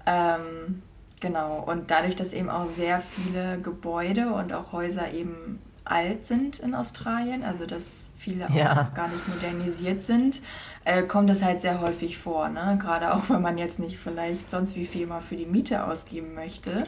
[0.05, 0.81] Ähm,
[1.19, 6.59] Genau, und dadurch, dass eben auch sehr viele Gebäude und auch Häuser eben alt sind
[6.59, 8.83] in Australien, also dass viele ja.
[8.83, 10.41] auch gar nicht modernisiert sind,
[10.85, 12.47] äh, kommt das halt sehr häufig vor.
[12.49, 12.77] Ne?
[12.81, 16.35] Gerade auch, wenn man jetzt nicht vielleicht sonst wie viel mal für die Miete ausgeben
[16.35, 16.85] möchte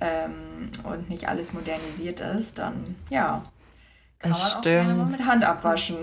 [0.00, 3.44] ähm, und nicht alles modernisiert ist, dann ja,
[4.22, 5.10] kann das stimmt.
[5.10, 5.96] mit Hand abwaschen.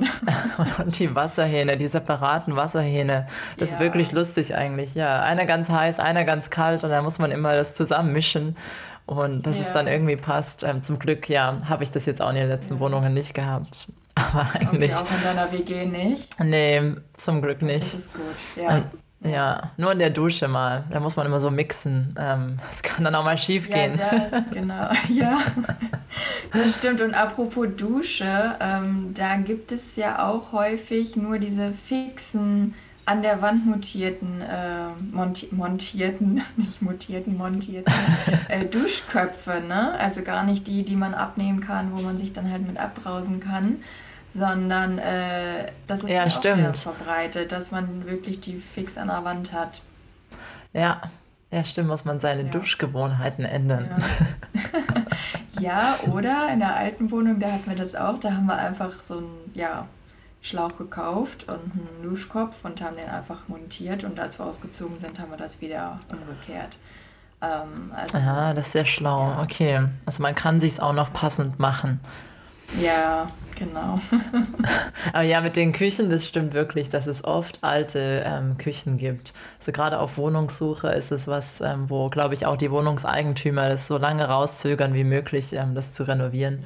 [0.86, 3.28] Und die Wasserhähne, die separaten Wasserhähne,
[3.58, 3.76] das ja.
[3.76, 4.94] ist wirklich lustig eigentlich.
[4.96, 8.56] Ja, einer ganz heiß, einer ganz kalt und da muss man immer das zusammenmischen
[9.06, 9.62] und dass ja.
[9.62, 10.64] es dann irgendwie passt.
[10.64, 12.80] Ähm, zum Glück, ja, habe ich das jetzt auch in den letzten ja.
[12.80, 13.88] Wohnungen nicht gehabt.
[14.16, 14.94] Aber eigentlich.
[14.94, 16.40] Okay, auch in deiner WG nicht?
[16.44, 17.82] Nee, zum Glück nicht.
[17.82, 18.84] Das ist gut, ja.
[19.22, 20.86] Ja, nur in der Dusche mal.
[20.92, 22.16] Da muss man immer so mixen.
[22.18, 23.98] Ähm, das kann dann auch mal schief gehen.
[23.98, 24.90] Ja, das, genau.
[25.10, 25.40] Ja,
[26.54, 27.02] das stimmt.
[27.02, 33.42] Und apropos Dusche, ähm, da gibt es ja auch häufig nur diese fixen, an der
[33.42, 37.92] Wand montierten, äh, monti montierten, nicht mutierten, montierten
[38.50, 39.64] äh, Duschköpfe.
[39.68, 39.98] Ne?
[40.00, 43.40] Also gar nicht die, die man abnehmen kann, wo man sich dann halt mit abbrausen
[43.40, 43.78] kann
[44.30, 46.78] sondern äh, das ist ja, auch stimmt.
[46.78, 49.82] sehr verbreitet, dass man wirklich die fix an der Wand hat.
[50.74, 51.02] Ja,
[51.52, 52.50] ja, stimmt, muss man seine ja.
[52.50, 53.90] Duschgewohnheiten ändern.
[53.90, 55.60] Ja.
[55.60, 59.02] ja, oder in der alten Wohnung, da hatten wir das auch, da haben wir einfach
[59.02, 59.88] so einen ja,
[60.42, 65.20] Schlauch gekauft und einen Duschkopf und haben den einfach montiert und als wir ausgezogen sind,
[65.20, 66.78] haben wir das wieder umgekehrt.
[67.42, 69.42] Ähm, also, ja, das ist sehr schlau, ja.
[69.42, 69.88] okay.
[70.06, 72.00] Also man kann sich auch noch passend machen.
[72.78, 74.00] Ja, genau.
[75.14, 79.34] Aber ja, mit den Küchen, das stimmt wirklich, dass es oft alte ähm, Küchen gibt.
[79.60, 83.88] Also gerade auf Wohnungssuche ist es was, ähm, wo, glaube ich, auch die Wohnungseigentümer das
[83.88, 86.64] so lange rauszögern wie möglich, ähm, das zu renovieren.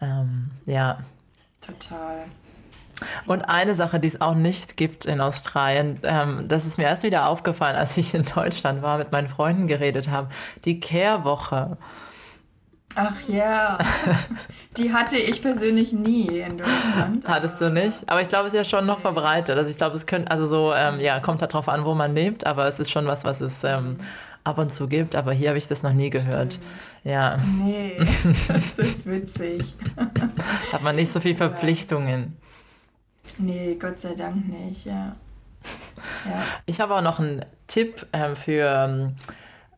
[0.00, 0.20] Ja.
[0.20, 0.98] Ähm, ja.
[1.60, 2.24] Total.
[3.26, 7.04] Und eine Sache, die es auch nicht gibt in Australien, ähm, das ist mir erst
[7.04, 10.28] wieder aufgefallen, als ich in Deutschland war, mit meinen Freunden geredet habe,
[10.64, 11.76] die Kehrwoche.
[13.00, 13.78] Ach ja,
[14.76, 17.28] die hatte ich persönlich nie in Deutschland.
[17.28, 18.08] Hattest du nicht?
[18.10, 19.56] Aber ich glaube, es ist ja schon noch verbreitet.
[19.56, 22.12] Also ich glaube, es könnte, also so, ähm, ja, kommt halt drauf an, wo man
[22.12, 23.98] lebt, aber es ist schon was, was es ähm,
[24.42, 25.14] ab und zu gibt.
[25.14, 26.54] Aber hier habe ich das noch nie gehört.
[26.54, 26.66] Stimmt.
[27.04, 27.38] Ja.
[27.56, 27.96] Nee,
[28.48, 29.74] das ist witzig.
[30.72, 32.36] Hat man nicht so viele Verpflichtungen.
[33.38, 35.14] Nee, Gott sei Dank nicht, ja.
[36.24, 36.42] ja.
[36.66, 39.16] Ich habe auch noch einen Tipp ähm, für ähm,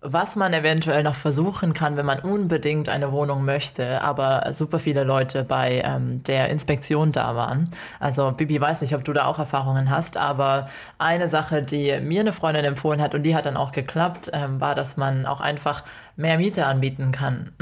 [0.03, 5.05] was man eventuell noch versuchen kann, wenn man unbedingt eine Wohnung möchte, aber super viele
[5.05, 7.71] Leute bei ähm, der Inspektion da waren.
[7.99, 12.21] Also Bibi weiß nicht, ob du da auch Erfahrungen hast, aber eine Sache, die mir
[12.21, 15.43] eine Freundin empfohlen hat und die hat dann auch geklappt, ähm, war, dass man auch
[15.43, 15.85] einfach
[16.17, 17.53] mehr Miete anbieten kann.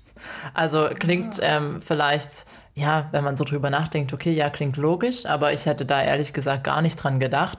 [0.54, 2.46] also klingt ähm, vielleicht
[2.78, 6.32] ja, wenn man so drüber nachdenkt, okay, ja, klingt logisch, aber ich hätte da ehrlich
[6.32, 7.58] gesagt gar nicht dran gedacht.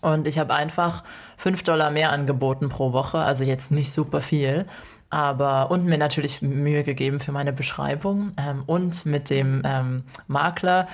[0.00, 1.04] Und ich habe einfach
[1.36, 4.66] 5 Dollar mehr angeboten pro Woche, also jetzt nicht super viel,
[5.10, 10.88] aber und mir natürlich Mühe gegeben für meine Beschreibung ähm, und mit dem ähm, Makler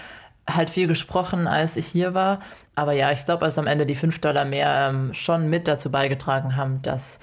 [0.49, 2.41] halt viel gesprochen, als ich hier war.
[2.75, 5.91] Aber ja, ich glaube, dass am Ende die 5 Dollar mehr ähm, schon mit dazu
[5.91, 7.19] beigetragen haben, dass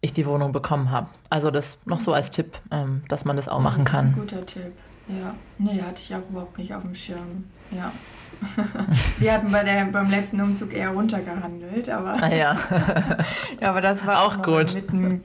[0.00, 1.08] ich die Wohnung bekommen habe.
[1.30, 4.14] Also das noch so als Tipp, ähm, dass man das auch machen kann.
[4.14, 4.72] Das ist ein guter Tipp.
[5.08, 7.44] Ja, nee, hatte ich auch überhaupt nicht auf dem Schirm.
[7.70, 7.92] Ja.
[9.18, 12.56] Wir hatten bei der, beim letzten Umzug eher runtergehandelt, aber, ah, ja.
[13.60, 14.74] ja, aber das war auch, gut.
[14.74, 15.24] Mitten,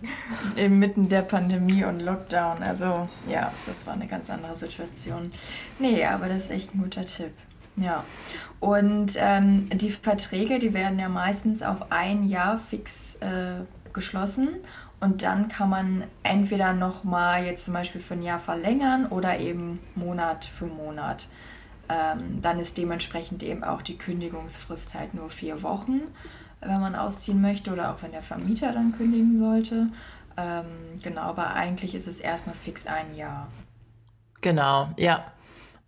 [0.55, 2.63] inmitten der Pandemie und Lockdown.
[2.63, 5.31] Also ja, das war eine ganz andere Situation.
[5.79, 7.33] Nee, aber das ist echt ein guter Tipp.
[7.75, 8.03] Ja,
[8.59, 14.49] und ähm, die Verträge, die werden ja meistens auf ein Jahr fix äh, geschlossen
[14.99, 19.79] und dann kann man entweder nochmal jetzt zum Beispiel für ein Jahr verlängern oder eben
[19.95, 21.27] Monat für Monat.
[21.89, 26.01] Ähm, dann ist dementsprechend eben auch die Kündigungsfrist halt nur vier Wochen,
[26.61, 29.87] wenn man ausziehen möchte oder auch wenn der Vermieter dann kündigen sollte.
[30.37, 30.65] Ähm,
[31.01, 33.47] genau, aber eigentlich ist es erstmal fix ein Jahr.
[34.41, 35.25] Genau, ja.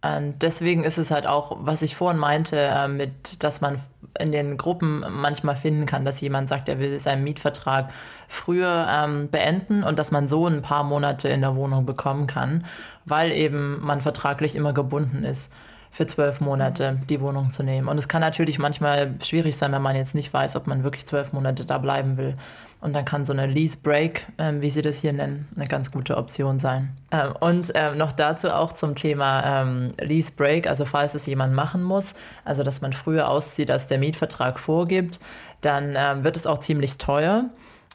[0.03, 3.79] Und deswegen ist es halt auch, was ich vorhin meinte, äh, mit, dass man
[4.19, 7.91] in den Gruppen manchmal finden kann, dass jemand sagt, er will seinen Mietvertrag
[8.27, 12.65] früher ähm, beenden und dass man so ein paar Monate in der Wohnung bekommen kann,
[13.05, 15.53] weil eben man vertraglich immer gebunden ist
[15.91, 17.89] für zwölf Monate die Wohnung zu nehmen.
[17.89, 21.05] Und es kann natürlich manchmal schwierig sein, wenn man jetzt nicht weiß, ob man wirklich
[21.05, 22.33] zwölf Monate da bleiben will.
[22.79, 25.91] Und dann kann so eine Lease Break, äh, wie sie das hier nennen, eine ganz
[25.91, 26.95] gute Option sein.
[27.11, 31.53] Ähm, und ähm, noch dazu auch zum Thema ähm, Lease Break, also falls es jemand
[31.53, 35.19] machen muss, also dass man früher auszieht, als der Mietvertrag vorgibt,
[35.59, 37.45] dann ähm, wird es auch ziemlich teuer.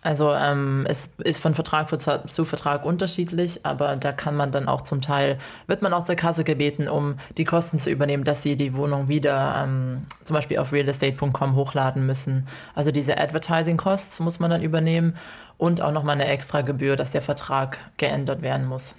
[0.07, 1.89] Also ähm, es ist von Vertrag
[2.31, 6.15] zu Vertrag unterschiedlich, aber da kann man dann auch zum Teil, wird man auch zur
[6.15, 10.59] Kasse gebeten, um die Kosten zu übernehmen, dass sie die Wohnung wieder ähm, zum Beispiel
[10.59, 12.47] auf realestate.com hochladen müssen.
[12.77, 15.17] Also diese Advertising Costs muss man dann übernehmen
[15.59, 18.95] und auch nochmal eine extra Gebühr, dass der Vertrag geändert werden muss.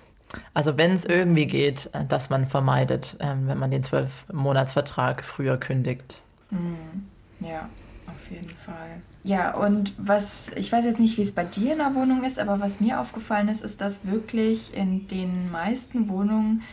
[0.53, 5.23] Also wenn es irgendwie geht, äh, dass man vermeidet, ähm, wenn man den zwölf Monatsvertrag
[5.23, 6.21] früher kündigt.
[6.49, 7.07] Mhm.
[7.39, 7.69] Ja,
[8.07, 9.01] auf jeden Fall.
[9.27, 12.39] Ja, und was, ich weiß jetzt nicht, wie es bei dir in der Wohnung ist,
[12.39, 16.63] aber was mir aufgefallen ist, ist, dass wirklich in den meisten Wohnungen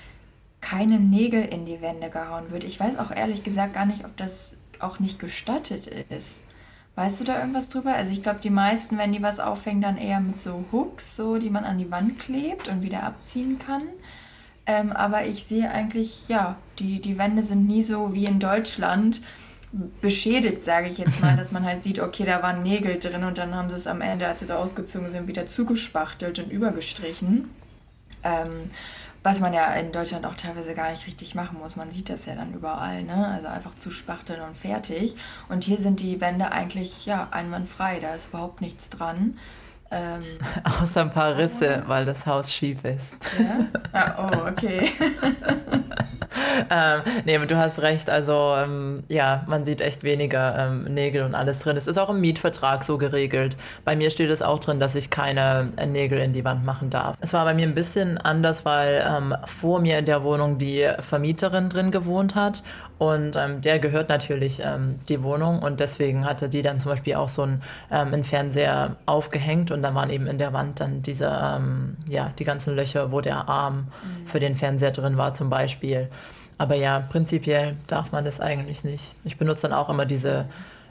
[0.61, 2.63] keine Nägel in die Wände gehauen wird.
[2.63, 6.45] Ich weiß auch ehrlich gesagt gar nicht, ob das auch nicht gestattet ist.
[6.95, 7.93] Weißt du da irgendwas drüber?
[7.93, 11.39] Also ich glaube, die meisten, wenn die was aufhängen, dann eher mit so Hooks, so
[11.39, 13.83] die man an die Wand klebt und wieder abziehen kann.
[14.67, 19.23] Ähm, aber ich sehe eigentlich, ja, die, die Wände sind nie so wie in Deutschland
[20.01, 23.39] beschädigt, sage ich jetzt mal, dass man halt sieht, okay, da waren Nägel drin und
[23.39, 27.51] dann haben sie es am Ende, als sie so ausgezogen sind, wieder zugespachtelt und übergestrichen.
[28.23, 28.71] Ähm,
[29.25, 31.77] was man ja in Deutschland auch teilweise gar nicht richtig machen muss.
[31.77, 33.27] Man sieht das ja dann überall, ne?
[33.29, 35.17] Also einfach zuspachteln und fertig.
[35.49, 39.39] Und hier sind die Wände eigentlich ja einwandfrei, da ist überhaupt nichts dran.
[39.95, 40.23] Ähm,
[40.83, 43.17] Außer ein paar Risse, weil das Haus schief ist.
[43.39, 43.67] Ja?
[43.93, 44.91] Ah, oh, okay.
[46.71, 48.11] ähm, nee, aber du hast recht.
[48.11, 51.77] Also, ähm, ja, man sieht echt weniger ähm, Nägel und alles drin.
[51.77, 53.57] Es ist auch im Mietvertrag so geregelt.
[53.85, 56.91] Bei mir steht es auch drin, dass ich keine äh, Nägel in die Wand machen
[56.91, 57.17] darf.
[57.21, 60.89] Es war bei mir ein bisschen anders, weil ähm, vor mir in der Wohnung die
[60.99, 62.65] Vermieterin drin gewohnt hat.
[62.99, 65.61] Und ähm, der gehört natürlich ähm, die Wohnung.
[65.61, 69.71] Und deswegen hatte die dann zum Beispiel auch so einen, einen Fernseher aufgehängt.
[69.71, 71.27] Und dann waren eben in der Wand dann diese,
[72.07, 74.27] ja, die ganzen Löcher, wo der Arm mhm.
[74.27, 76.09] für den Fernseher drin war, zum Beispiel.
[76.59, 79.15] Aber ja, prinzipiell darf man das eigentlich nicht.
[79.25, 80.49] Ich benutze dann auch immer diese,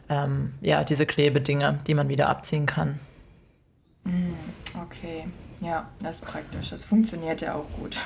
[0.10, 3.00] ähm, ja, diese Klebedinger, die man wieder abziehen kann.
[4.04, 4.34] Mm,
[4.82, 5.26] okay,
[5.62, 6.70] ja, das ist praktisch.
[6.70, 7.98] Das funktioniert ja auch gut.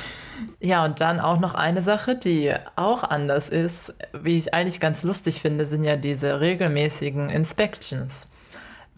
[0.60, 5.02] ja, und dann auch noch eine Sache, die auch anders ist, wie ich eigentlich ganz
[5.02, 8.28] lustig finde, sind ja diese regelmäßigen Inspections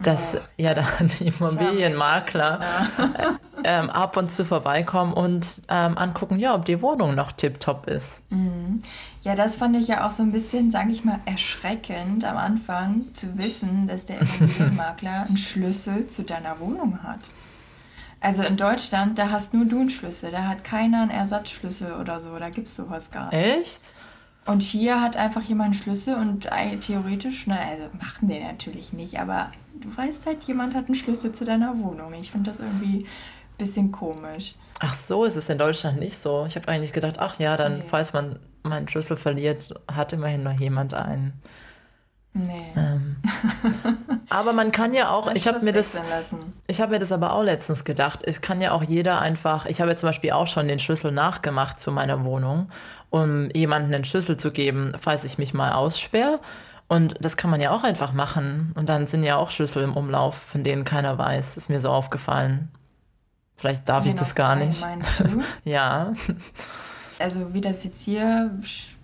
[0.02, 3.38] dass ja, ja dann die Immobilienmakler ja.
[3.64, 8.22] ähm, ab und zu vorbeikommen und ähm, angucken, ja, ob die Wohnung noch tiptop ist.
[8.30, 8.82] Mhm.
[9.22, 13.06] Ja, das fand ich ja auch so ein bisschen, sage ich mal, erschreckend am Anfang
[13.12, 17.30] zu wissen, dass der Immobilienmakler einen Schlüssel zu deiner Wohnung hat.
[18.20, 22.20] Also in Deutschland, da hast nur du einen Schlüssel, da hat keiner einen Ersatzschlüssel oder
[22.20, 23.44] so, da gibt es sowas gar nicht.
[23.44, 23.94] Echt?
[24.46, 26.48] Und hier hat einfach jemand einen Schlüssel und
[26.80, 31.32] theoretisch, ne, also machen die natürlich nicht, aber du weißt halt, jemand hat einen Schlüssel
[31.32, 32.12] zu deiner Wohnung.
[32.14, 34.54] Ich finde das irgendwie ein bisschen komisch.
[34.80, 36.44] Ach so, ist es in Deutschland nicht so.
[36.46, 37.84] Ich habe eigentlich gedacht, ach ja, dann, nee.
[37.88, 41.32] falls man meinen Schlüssel verliert, hat immerhin noch jemand einen.
[42.32, 42.72] Nee.
[42.76, 43.16] Ähm.
[44.30, 46.00] aber man kann ja auch, ich habe mir das,
[46.68, 49.80] ich habe mir das aber auch letztens gedacht, es kann ja auch jeder einfach, ich
[49.80, 52.70] habe ja zum Beispiel auch schon den Schlüssel nachgemacht zu meiner Wohnung,
[53.10, 56.40] um jemanden einen Schlüssel zu geben, falls ich mich mal aussperre.
[56.86, 58.72] Und das kann man ja auch einfach machen.
[58.74, 61.56] Und dann sind ja auch Schlüssel im Umlauf, von denen keiner weiß.
[61.56, 62.68] Ist mir so aufgefallen.
[63.56, 64.80] Vielleicht darf ich das gar nicht.
[64.80, 65.42] Meinst du?
[65.70, 66.12] ja.
[67.20, 68.50] Also wie das jetzt hier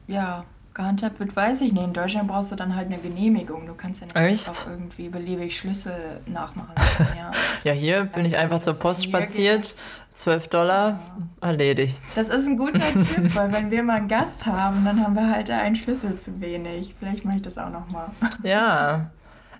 [0.08, 0.44] ja,
[0.76, 1.82] gehandhabt wird, weiß ich nicht.
[1.82, 3.66] In Deutschland brauchst du dann halt eine Genehmigung.
[3.66, 7.08] Du kannst ja nicht auch irgendwie beliebig Schlüssel nachmachen lassen.
[7.16, 7.30] Ja,
[7.64, 9.74] ja hier bin ich einfach zur Post spaziert,
[10.14, 11.00] 12 Dollar,
[11.40, 11.48] ja.
[11.48, 12.02] erledigt.
[12.14, 15.30] Das ist ein guter Tipp, weil wenn wir mal einen Gast haben, dann haben wir
[15.30, 16.94] halt einen Schlüssel zu wenig.
[16.98, 18.10] Vielleicht mache ich das auch nochmal.
[18.42, 19.10] Ja,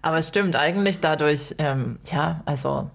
[0.03, 2.91] aber es stimmt, eigentlich dadurch, ähm, ja, also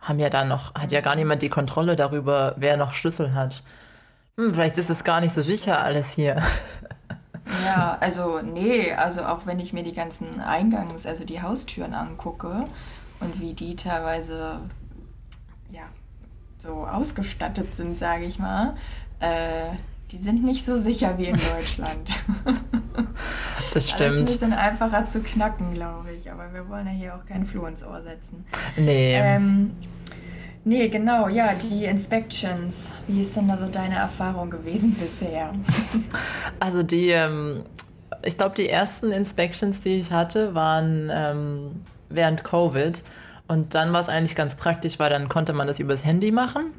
[0.00, 3.62] haben ja dann noch, hat ja gar niemand die Kontrolle darüber, wer noch Schlüssel hat.
[4.38, 6.42] Hm, vielleicht ist es gar nicht so sicher alles hier.
[7.64, 12.66] Ja, also nee, also auch wenn ich mir die ganzen Eingangs-, also die Haustüren angucke
[13.20, 14.60] und wie die teilweise
[15.70, 15.82] ja,
[16.58, 18.76] so ausgestattet sind, sage ich mal,
[19.20, 19.70] äh,
[20.10, 22.10] die sind nicht so sicher wie in Deutschland.
[23.72, 24.00] Das stimmt.
[24.00, 26.32] Das ist ein bisschen einfacher zu knacken, glaube ich.
[26.32, 28.46] Aber wir wollen ja hier auch kein Floh ins Ohr setzen.
[28.76, 29.16] Nee.
[29.16, 29.72] Ähm,
[30.66, 31.28] nee, genau.
[31.28, 32.92] Ja, die Inspections.
[33.06, 35.52] Wie ist denn da so deine Erfahrung gewesen bisher?
[36.60, 37.64] Also die, ähm,
[38.22, 43.02] ich glaube, die ersten Inspections, die ich hatte, waren ähm, während Covid.
[43.48, 46.72] Und dann war es eigentlich ganz praktisch, weil dann konnte man das übers Handy machen.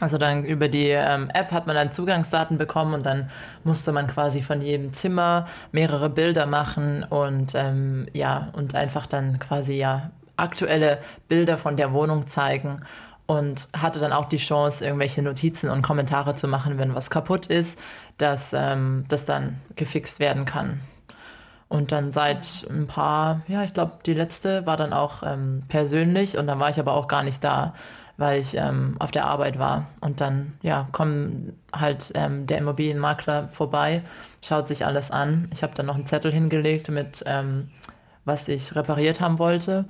[0.00, 3.30] Also dann über die ähm, App hat man dann Zugangsdaten bekommen und dann
[3.64, 9.38] musste man quasi von jedem Zimmer mehrere Bilder machen und ähm, ja, und einfach dann
[9.38, 10.98] quasi ja aktuelle
[11.28, 12.82] Bilder von der Wohnung zeigen
[13.26, 17.46] und hatte dann auch die Chance, irgendwelche Notizen und Kommentare zu machen, wenn was kaputt
[17.46, 17.78] ist,
[18.18, 20.80] dass ähm, das dann gefixt werden kann.
[21.68, 26.36] Und dann seit ein paar, ja, ich glaube, die letzte war dann auch ähm, persönlich
[26.36, 27.74] und dann war ich aber auch gar nicht da
[28.20, 29.86] weil ich ähm, auf der Arbeit war.
[30.02, 34.02] Und dann, ja, kommt halt ähm, der Immobilienmakler vorbei,
[34.44, 35.48] schaut sich alles an.
[35.54, 37.70] Ich habe dann noch einen Zettel hingelegt mit, ähm,
[38.26, 39.86] was ich repariert haben wollte.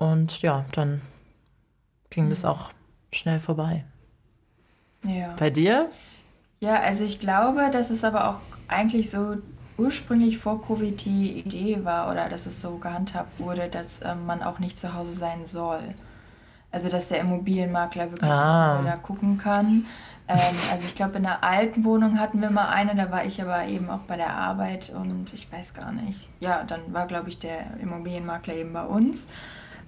[0.00, 1.02] Und ja, dann
[2.08, 2.30] ging mhm.
[2.30, 2.72] das auch
[3.12, 3.84] schnell vorbei.
[5.04, 5.34] Ja.
[5.38, 5.90] Bei dir?
[6.60, 9.36] Ja, also ich glaube, dass es aber auch eigentlich so
[9.76, 14.42] ursprünglich vor Covid die Idee war oder dass es so gehandhabt wurde, dass ähm, man
[14.42, 15.94] auch nicht zu Hause sein soll.
[16.72, 18.80] Also dass der Immobilienmakler wirklich ah.
[18.82, 19.86] da gucken kann.
[20.28, 20.38] Ähm,
[20.72, 23.66] also ich glaube, in der alten Wohnung hatten wir mal eine, da war ich aber
[23.66, 26.30] eben auch bei der Arbeit und ich weiß gar nicht.
[26.40, 29.26] Ja, dann war, glaube ich, der Immobilienmakler eben bei uns.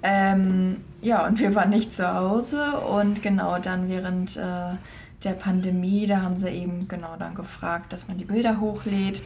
[0.03, 4.77] Ähm, ja, und wir waren nicht zu Hause und genau dann während äh,
[5.25, 9.23] der Pandemie, da haben sie eben genau dann gefragt, dass man die Bilder hochlädt,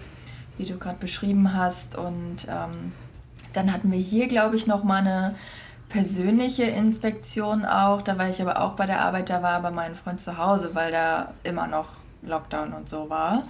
[0.58, 1.96] wie du gerade beschrieben hast.
[1.96, 2.92] Und ähm,
[3.52, 5.34] dann hatten wir hier, glaube ich, noch mal eine
[5.88, 8.02] persönliche Inspektion auch.
[8.02, 10.70] Da war ich aber auch bei der Arbeit, da war aber mein Freund zu Hause,
[10.74, 13.44] weil da immer noch Lockdown und so war.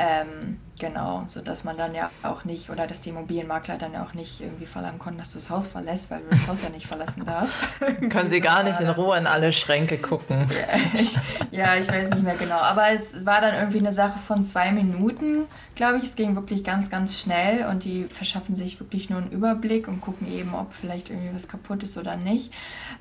[0.00, 4.14] Ähm, genau, sodass man dann ja auch nicht, oder dass die Immobilienmakler dann ja auch
[4.14, 6.86] nicht irgendwie verlangen konnten, dass du das Haus verlässt, weil du das Haus ja nicht
[6.86, 7.80] verlassen darfst.
[8.10, 10.46] Können sie gar nicht in Ruhe in alle Schränke gucken.
[10.50, 11.16] Ja ich,
[11.50, 12.58] ja, ich weiß nicht mehr genau.
[12.58, 16.04] Aber es war dann irgendwie eine Sache von zwei Minuten, glaube ich.
[16.04, 20.00] Es ging wirklich ganz, ganz schnell und die verschaffen sich wirklich nur einen Überblick und
[20.00, 22.52] gucken eben, ob vielleicht irgendwie was kaputt ist oder nicht.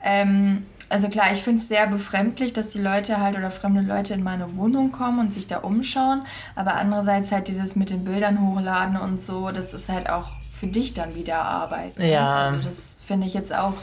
[0.04, 4.16] Ähm, also klar, ich finde es sehr befremdlich, dass die Leute halt oder fremde Leute
[4.16, 6.24] in meine Wohnung kommen und sich da umschauen.
[6.56, 10.68] Aber andererseits halt dieses mit den Bildern hochladen und so, das ist halt auch für
[10.68, 11.98] dich dann wieder Arbeit.
[11.98, 12.12] Ne?
[12.12, 12.36] Ja.
[12.36, 13.76] Also das finde ich jetzt auch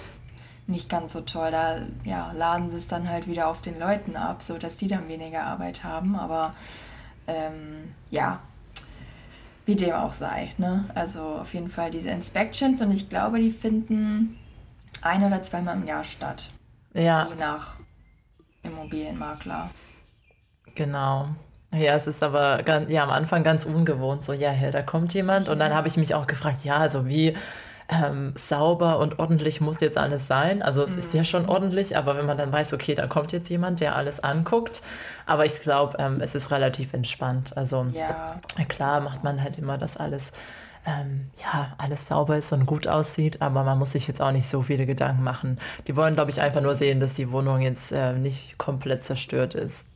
[0.66, 1.50] nicht ganz so toll.
[1.52, 4.88] Da ja, laden sie es dann halt wieder auf den Leuten ab, so dass die
[4.88, 6.16] dann weniger Arbeit haben.
[6.16, 6.54] Aber
[7.28, 8.40] ähm, ja,
[9.64, 10.52] wie dem auch sei.
[10.58, 10.84] Ne?
[10.94, 14.38] Also auf jeden Fall diese Inspections und ich glaube, die finden
[15.02, 16.50] ein oder zweimal im Jahr statt.
[16.96, 17.28] Ja.
[17.28, 17.76] Je nach
[18.62, 19.70] Immobilienmakler.
[20.74, 21.28] Genau.
[21.72, 25.48] Ja, es ist aber ganz, ja, am Anfang ganz ungewohnt, so, ja, da kommt jemand.
[25.48, 27.36] Und dann habe ich mich auch gefragt, ja, also wie
[27.88, 30.62] ähm, sauber und ordentlich muss jetzt alles sein.
[30.62, 30.98] Also es mhm.
[30.98, 31.48] ist ja schon mhm.
[31.50, 34.82] ordentlich, aber wenn man dann weiß, okay, da kommt jetzt jemand, der alles anguckt.
[35.26, 37.56] Aber ich glaube, ähm, es ist relativ entspannt.
[37.56, 38.40] Also ja.
[38.68, 40.32] klar macht man halt immer das alles
[40.86, 44.46] ähm, ja, alles sauber ist und gut aussieht, aber man muss sich jetzt auch nicht
[44.46, 45.58] so viele Gedanken machen.
[45.88, 49.54] Die wollen, glaube ich, einfach nur sehen, dass die Wohnung jetzt äh, nicht komplett zerstört
[49.54, 49.88] ist.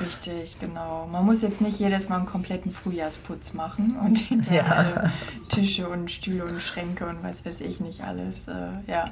[0.00, 1.06] Richtig, genau.
[1.06, 5.10] Man muss jetzt nicht jedes Mal einen kompletten Frühjahrsputz machen und hinter ja.
[5.48, 8.48] Tische und Stühle und Schränke und was weiß ich nicht alles.
[8.48, 9.10] Äh, ja,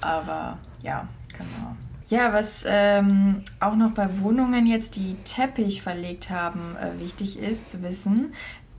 [0.00, 1.76] aber ja, genau.
[2.08, 7.68] Ja, was ähm, auch noch bei Wohnungen jetzt, die Teppich verlegt haben, äh, wichtig ist
[7.68, 8.32] zu wissen,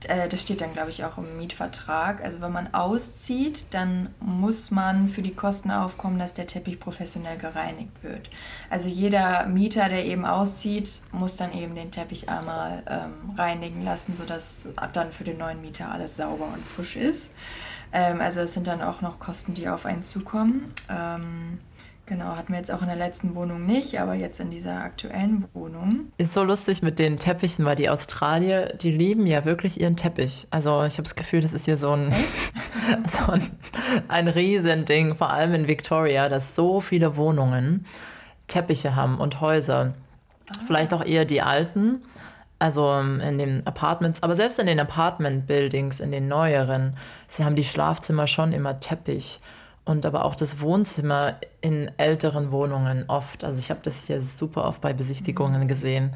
[0.07, 2.23] das steht dann, glaube ich, auch im Mietvertrag.
[2.23, 7.37] Also wenn man auszieht, dann muss man für die Kosten aufkommen, dass der Teppich professionell
[7.37, 8.29] gereinigt wird.
[8.69, 14.15] Also jeder Mieter, der eben auszieht, muss dann eben den Teppich einmal ähm, reinigen lassen,
[14.15, 17.31] sodass dann für den neuen Mieter alles sauber und frisch ist.
[17.91, 20.73] Ähm, also es sind dann auch noch Kosten, die auf einen zukommen.
[20.89, 21.59] Ähm,
[22.09, 25.45] Genau, hatten wir jetzt auch in der letzten Wohnung nicht, aber jetzt in dieser aktuellen
[25.53, 26.11] Wohnung.
[26.17, 30.47] Ist so lustig mit den Teppichen, weil die Australier, die lieben ja wirklich ihren Teppich.
[30.49, 32.11] Also ich habe das Gefühl, das ist hier so ein,
[33.05, 33.51] so ein,
[34.07, 37.85] ein Riesending, vor allem in Victoria, dass so viele Wohnungen
[38.47, 39.93] Teppiche haben und Häuser.
[40.49, 40.53] Ah.
[40.65, 42.01] Vielleicht auch eher die alten,
[42.57, 46.97] also ähm, in den Apartments, aber selbst in den Apartment-Buildings, in den neueren,
[47.27, 49.41] sie haben die Schlafzimmer schon immer Teppich
[49.85, 53.43] und aber auch das Wohnzimmer in älteren Wohnungen oft.
[53.43, 56.15] Also ich habe das hier super oft bei Besichtigungen gesehen.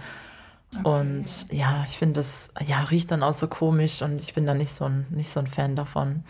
[0.80, 0.90] Okay.
[0.90, 4.54] Und ja, ich finde das, ja, riecht dann auch so komisch und ich bin da
[4.54, 6.24] nicht so ein, nicht so ein Fan davon.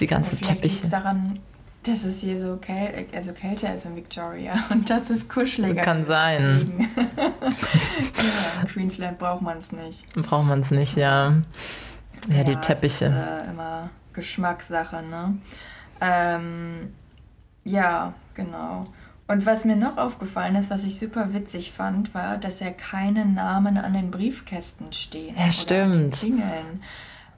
[0.00, 0.88] Die ganze ja, Teppiche.
[0.88, 1.38] daran,
[1.82, 5.82] dass es hier so käl also kälter ist in Victoria und das ist kuscheliger.
[5.82, 6.88] Kann sein.
[6.96, 10.12] ja, in Queensland braucht man es nicht.
[10.14, 11.34] Braucht man es nicht, ja.
[12.28, 13.10] Ja, ja die Teppiche.
[13.10, 15.38] Das ist äh, immer Geschmackssache, ne?
[16.00, 16.92] Ähm,
[17.64, 18.82] ja, genau.
[19.26, 23.26] Und was mir noch aufgefallen ist, was ich super witzig fand, war, dass ja keine
[23.26, 25.36] Namen an den Briefkästen stehen.
[25.36, 26.14] Ja, stimmt.
[26.14, 26.82] Klingeln.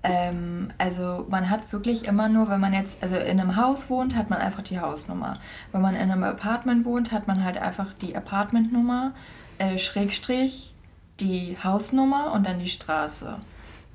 [0.03, 4.15] Ähm, also man hat wirklich immer nur, wenn man jetzt, also in einem Haus wohnt,
[4.15, 5.39] hat man einfach die Hausnummer.
[5.73, 9.13] Wenn man in einem Apartment wohnt, hat man halt einfach die Apartmentnummer,
[9.59, 10.75] äh, Schrägstrich,
[11.19, 13.41] die Hausnummer und dann die Straße.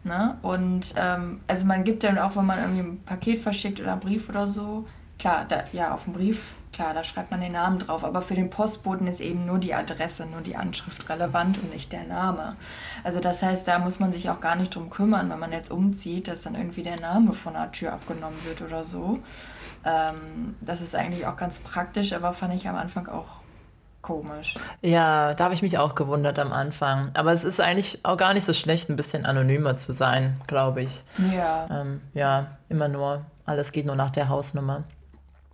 [0.05, 0.37] Ne?
[0.43, 4.01] Und ähm, also man gibt dann auch, wenn man irgendwie ein Paket verschickt oder einen
[4.01, 4.85] Brief oder so,
[5.17, 8.35] klar, da, ja, auf dem Brief, klar, da schreibt man den Namen drauf, aber für
[8.35, 12.55] den Postboten ist eben nur die Adresse, nur die Anschrift relevant und nicht der Name.
[13.03, 15.71] Also das heißt, da muss man sich auch gar nicht drum kümmern, wenn man jetzt
[15.71, 19.17] umzieht, dass dann irgendwie der Name von der Tür abgenommen wird oder so.
[19.83, 23.41] Ähm, das ist eigentlich auch ganz praktisch, aber fand ich am Anfang auch
[24.05, 24.55] komisch.
[24.81, 27.09] Ja, da habe ich mich auch gewundert am Anfang.
[27.15, 30.83] Aber es ist eigentlich auch gar nicht so schlecht, ein bisschen anonymer zu sein, glaube
[30.83, 31.03] ich.
[31.35, 31.67] Ja.
[31.71, 34.83] Ähm, ja, immer nur, alles geht nur nach der Hausnummer.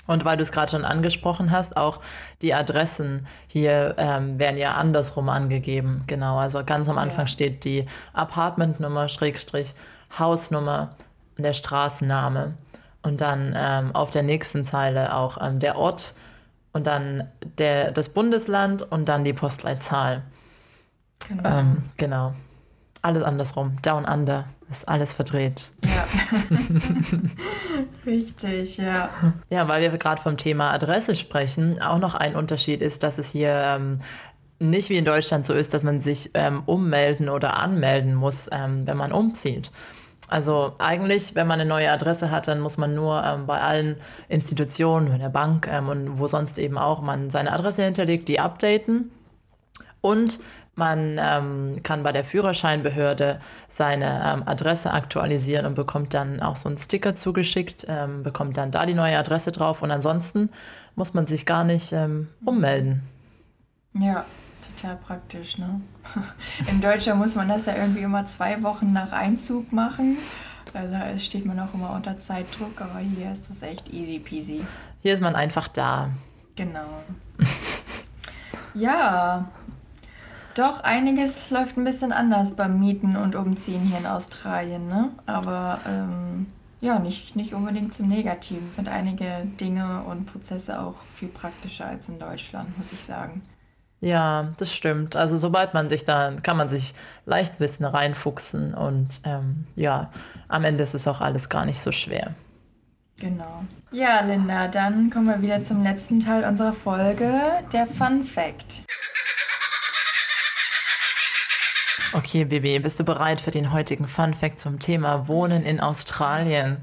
[0.06, 2.02] Und weil du es gerade schon angesprochen hast, auch
[2.42, 6.04] die Adressen hier ähm, werden ja andersrum angegeben.
[6.08, 7.28] Genau, also ganz am Anfang ja.
[7.28, 9.76] steht die Apartmentnummer, Schrägstrich,
[10.20, 10.90] Hausnummer
[11.38, 12.56] und der Straßenname.
[13.02, 16.16] Und dann ähm, auf der nächsten Zeile auch ähm, der Ort
[16.74, 20.24] und dann der, das Bundesland und dann die Postleitzahl.
[21.28, 21.50] Genau.
[21.50, 22.34] Ähm, genau.
[23.02, 23.78] Alles andersrum.
[23.82, 25.72] Down Under ist alles verdreht.
[25.84, 26.06] Ja.
[28.06, 29.10] Richtig, ja.
[29.50, 33.30] Ja, weil wir gerade vom Thema Adresse sprechen, auch noch ein Unterschied ist, dass es
[33.30, 34.00] hier ähm,
[34.60, 38.86] nicht wie in Deutschland so ist, dass man sich ähm, ummelden oder anmelden muss, ähm,
[38.86, 39.72] wenn man umzieht.
[40.32, 43.98] Also eigentlich, wenn man eine neue Adresse hat, dann muss man nur ähm, bei allen
[44.30, 48.40] Institutionen, in der Bank ähm, und wo sonst eben auch man seine Adresse hinterlegt, die
[48.40, 49.12] updaten.
[50.00, 50.40] Und
[50.74, 56.70] man ähm, kann bei der Führerscheinbehörde seine ähm, Adresse aktualisieren und bekommt dann auch so
[56.70, 60.50] einen Sticker zugeschickt, ähm, bekommt dann da die neue Adresse drauf und ansonsten
[60.96, 63.04] muss man sich gar nicht ähm, ummelden.
[63.94, 64.26] Ja,
[64.62, 65.82] total praktisch, ne?
[66.70, 70.18] In Deutschland muss man das ja irgendwie immer zwei Wochen nach Einzug machen.
[70.74, 74.66] Also steht man auch immer unter Zeitdruck, aber hier ist das echt easy peasy.
[75.02, 76.10] Hier ist man einfach da.
[76.56, 77.04] Genau.
[78.74, 79.50] ja,
[80.56, 85.12] doch einiges läuft ein bisschen anders beim Mieten und Umziehen hier in Australien, ne?
[85.26, 86.48] Aber ähm,
[86.82, 88.68] ja, nicht, nicht unbedingt zum Negativen.
[88.70, 93.44] Ich finde einige Dinge und Prozesse auch viel praktischer als in Deutschland, muss ich sagen.
[94.02, 95.16] Ja, das stimmt.
[95.16, 96.96] Also sobald man sich da, kann man sich
[97.28, 100.10] leicht ein bisschen reinfuchsen und ähm, ja,
[100.48, 102.34] am Ende ist es auch alles gar nicht so schwer.
[103.20, 103.64] Genau.
[103.92, 107.32] Ja, Linda, dann kommen wir wieder zum letzten Teil unserer Folge,
[107.72, 108.84] der Fun Fact.
[112.14, 116.78] Okay, Baby, bist du bereit für den heutigen Fun Fact zum Thema Wohnen in Australien?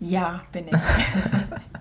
[0.00, 0.74] Ja, bin ich.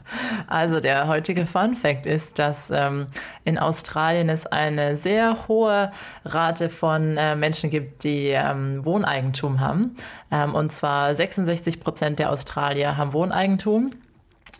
[0.47, 3.08] Also der heutige Fun Fact ist, dass ähm,
[3.43, 5.91] in Australien es eine sehr hohe
[6.26, 9.95] Rate von äh, Menschen gibt, die ähm, Wohneigentum haben.
[10.32, 13.91] Ähm, und zwar 66 Prozent der Australier haben Wohneigentum.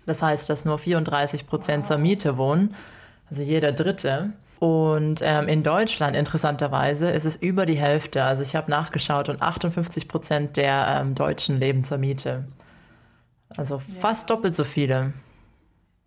[0.06, 2.76] Das heißt, dass nur 34 Prozent zur Miete wohnen,
[3.30, 4.34] also jeder Dritte.
[4.60, 8.24] Und ähm, in Deutschland, interessanterweise, ist es über die Hälfte.
[8.24, 12.46] Also ich habe nachgeschaut und 58 Prozent der ähm, Deutschen leben zur Miete.
[13.58, 14.00] Also ja.
[14.00, 15.14] fast doppelt so viele.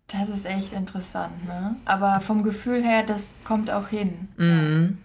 [0.07, 1.75] Das ist echt interessant, ne?
[1.85, 4.29] Aber vom Gefühl her, das kommt auch hin.
[4.37, 4.97] Mhm.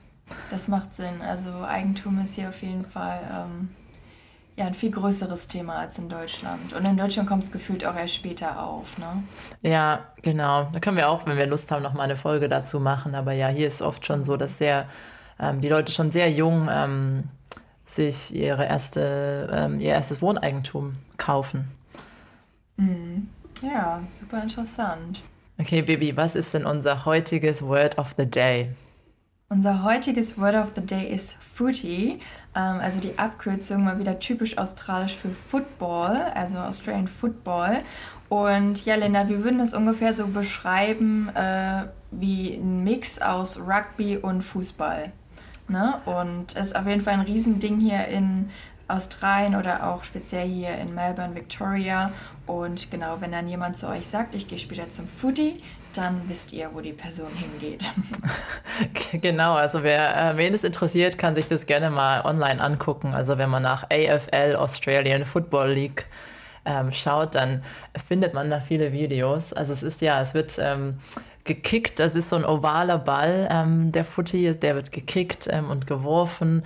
[0.50, 1.20] Das macht Sinn.
[1.22, 3.70] Also Eigentum ist hier auf jeden Fall ähm,
[4.56, 6.72] ja, ein viel größeres Thema als in Deutschland.
[6.72, 9.24] Und in Deutschland kommt es gefühlt auch erst später auf, ne?
[9.62, 10.68] Ja, genau.
[10.72, 13.16] Da können wir auch, wenn wir Lust haben, noch mal eine Folge dazu machen.
[13.16, 14.86] Aber ja, hier ist oft schon so, dass sehr,
[15.40, 17.24] ähm, die Leute schon sehr jung ähm,
[17.84, 21.68] sich ihre erste, ähm, ihr erstes Wohneigentum kaufen.
[22.76, 23.28] Mhm.
[23.62, 25.22] Ja, super interessant.
[25.58, 28.70] Okay, Bibi, was ist denn unser heutiges Word of the Day?
[29.48, 32.18] Unser heutiges Word of the Day ist Footy,
[32.56, 37.82] ähm, also die Abkürzung mal wieder typisch australisch für Football, also Australian Football.
[38.28, 44.16] Und ja, Linda, wir würden es ungefähr so beschreiben äh, wie ein Mix aus Rugby
[44.16, 45.12] und Fußball.
[45.68, 46.00] Ne?
[46.06, 48.50] Und es ist auf jeden Fall ein Riesending hier in
[48.92, 52.12] Australien oder auch speziell hier in Melbourne, Victoria.
[52.46, 55.62] Und genau, wenn dann jemand zu euch sagt, ich gehe später zum Footy,
[55.94, 57.90] dann wisst ihr, wo die Person hingeht.
[59.12, 63.12] Genau, also wer äh, wen es interessiert, kann sich das gerne mal online angucken.
[63.12, 66.06] Also wenn man nach AFL Australian Football League
[66.64, 67.62] ähm, schaut, dann
[68.08, 69.52] findet man da viele Videos.
[69.52, 70.98] Also es ist ja, es wird ähm,
[71.44, 75.86] gekickt, das ist so ein ovaler Ball, ähm, der Footy, der wird gekickt ähm, und
[75.86, 76.62] geworfen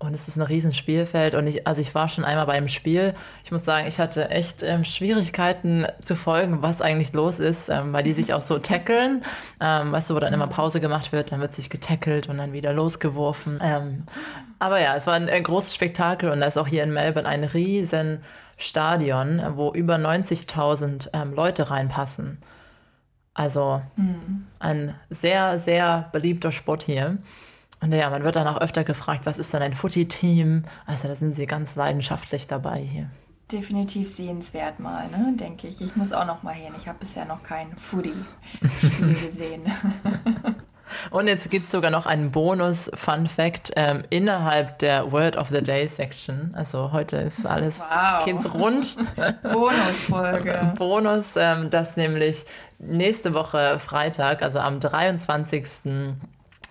[0.00, 1.34] und es ist ein riesen Spielfeld.
[1.34, 3.14] Und ich, also ich war schon einmal beim Spiel.
[3.44, 7.92] Ich muss sagen, ich hatte echt ähm, Schwierigkeiten zu folgen, was eigentlich los ist, ähm,
[7.92, 9.24] weil die sich auch so tackeln.
[9.60, 12.52] Ähm, weißt du, wo dann immer Pause gemacht wird, dann wird sich getackelt und dann
[12.52, 13.58] wieder losgeworfen.
[13.60, 14.04] Ähm,
[14.60, 17.28] aber ja, es war ein, ein großes Spektakel und da ist auch hier in Melbourne
[17.28, 18.22] ein riesen
[18.56, 22.38] Stadion, wo über 90.000 ähm, Leute reinpassen.
[23.34, 24.46] Also mhm.
[24.58, 27.18] ein sehr, sehr beliebter Sport hier.
[27.80, 30.64] Und ja, man wird dann auch öfter gefragt, was ist denn ein Footy-Team?
[30.86, 33.08] Also da sind sie ganz leidenschaftlich dabei hier.
[33.50, 35.34] Definitiv sehenswert mal, ne?
[35.36, 35.80] denke ich.
[35.80, 36.74] Ich muss auch noch mal hin.
[36.76, 39.62] Ich habe bisher noch kein Footy-Spiel gesehen.
[41.10, 46.52] Und jetzt gibt es sogar noch einen Bonus-Fun-Fact ähm, innerhalb der Word of the Day-Section.
[46.54, 48.24] Also heute ist alles wow.
[48.24, 48.96] geht's rund.
[49.42, 50.74] Bonusfolge.
[50.76, 52.44] Bonus, ähm, das nämlich
[52.78, 55.64] nächste Woche Freitag, also am 23.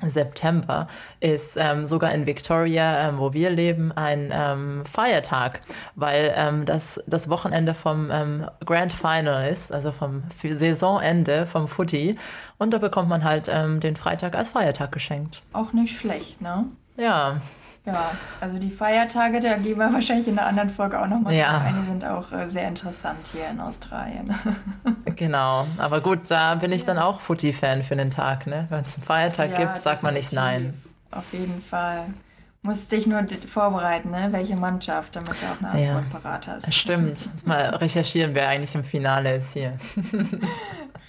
[0.01, 0.87] September
[1.19, 5.61] ist ähm, sogar in Victoria, ähm, wo wir leben, ein ähm, Feiertag,
[5.95, 12.17] weil ähm, das das Wochenende vom ähm, Grand Final ist, also vom Saisonende vom Footy.
[12.57, 15.41] Und da bekommt man halt ähm, den Freitag als Feiertag geschenkt.
[15.53, 16.65] Auch nicht schlecht, ne?
[16.97, 17.41] Ja.
[17.87, 18.11] Ja,
[18.41, 21.53] also die Feiertage, da gehen wir wahrscheinlich in einer anderen Folge auch nochmal ja.
[21.53, 21.75] drauf ein.
[21.79, 24.35] Die sind auch äh, sehr interessant hier in Australien.
[25.15, 26.87] genau, aber gut, da bin ich ja.
[26.87, 28.45] dann auch Footy-Fan für den Tag.
[28.45, 28.67] Ne?
[28.69, 30.73] Wenn es einen Feiertag ja, gibt, sagt man nicht nein.
[31.11, 32.07] Auf jeden Fall.
[32.61, 34.27] Musst dich nur vorbereiten, ne?
[34.31, 36.73] welche Mannschaft, damit du auch eine Antwort ja, parat hast.
[36.73, 37.25] Stimmt.
[37.31, 39.77] Muss mal recherchieren, wer eigentlich im Finale ist hier.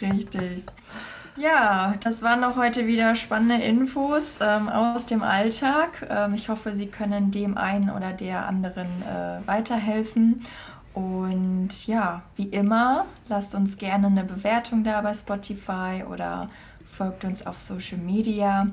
[0.01, 0.66] Richtig.
[1.39, 6.05] Ja, das waren auch heute wieder spannende Infos ähm, aus dem Alltag.
[6.11, 10.41] Ähm, ich hoffe, Sie können dem einen oder der anderen äh, weiterhelfen.
[10.95, 16.51] Und ja, wie immer, lasst uns gerne eine Bewertung da bei Spotify oder
[16.84, 18.66] folgt uns auf Social Media.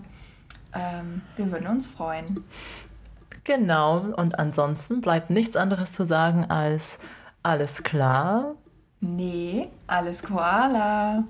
[0.73, 2.43] Ähm, wir würden uns freuen.
[3.43, 6.97] Genau, und ansonsten bleibt nichts anderes zu sagen als
[7.43, 8.55] alles klar.
[9.01, 11.25] Nee, alles Koala.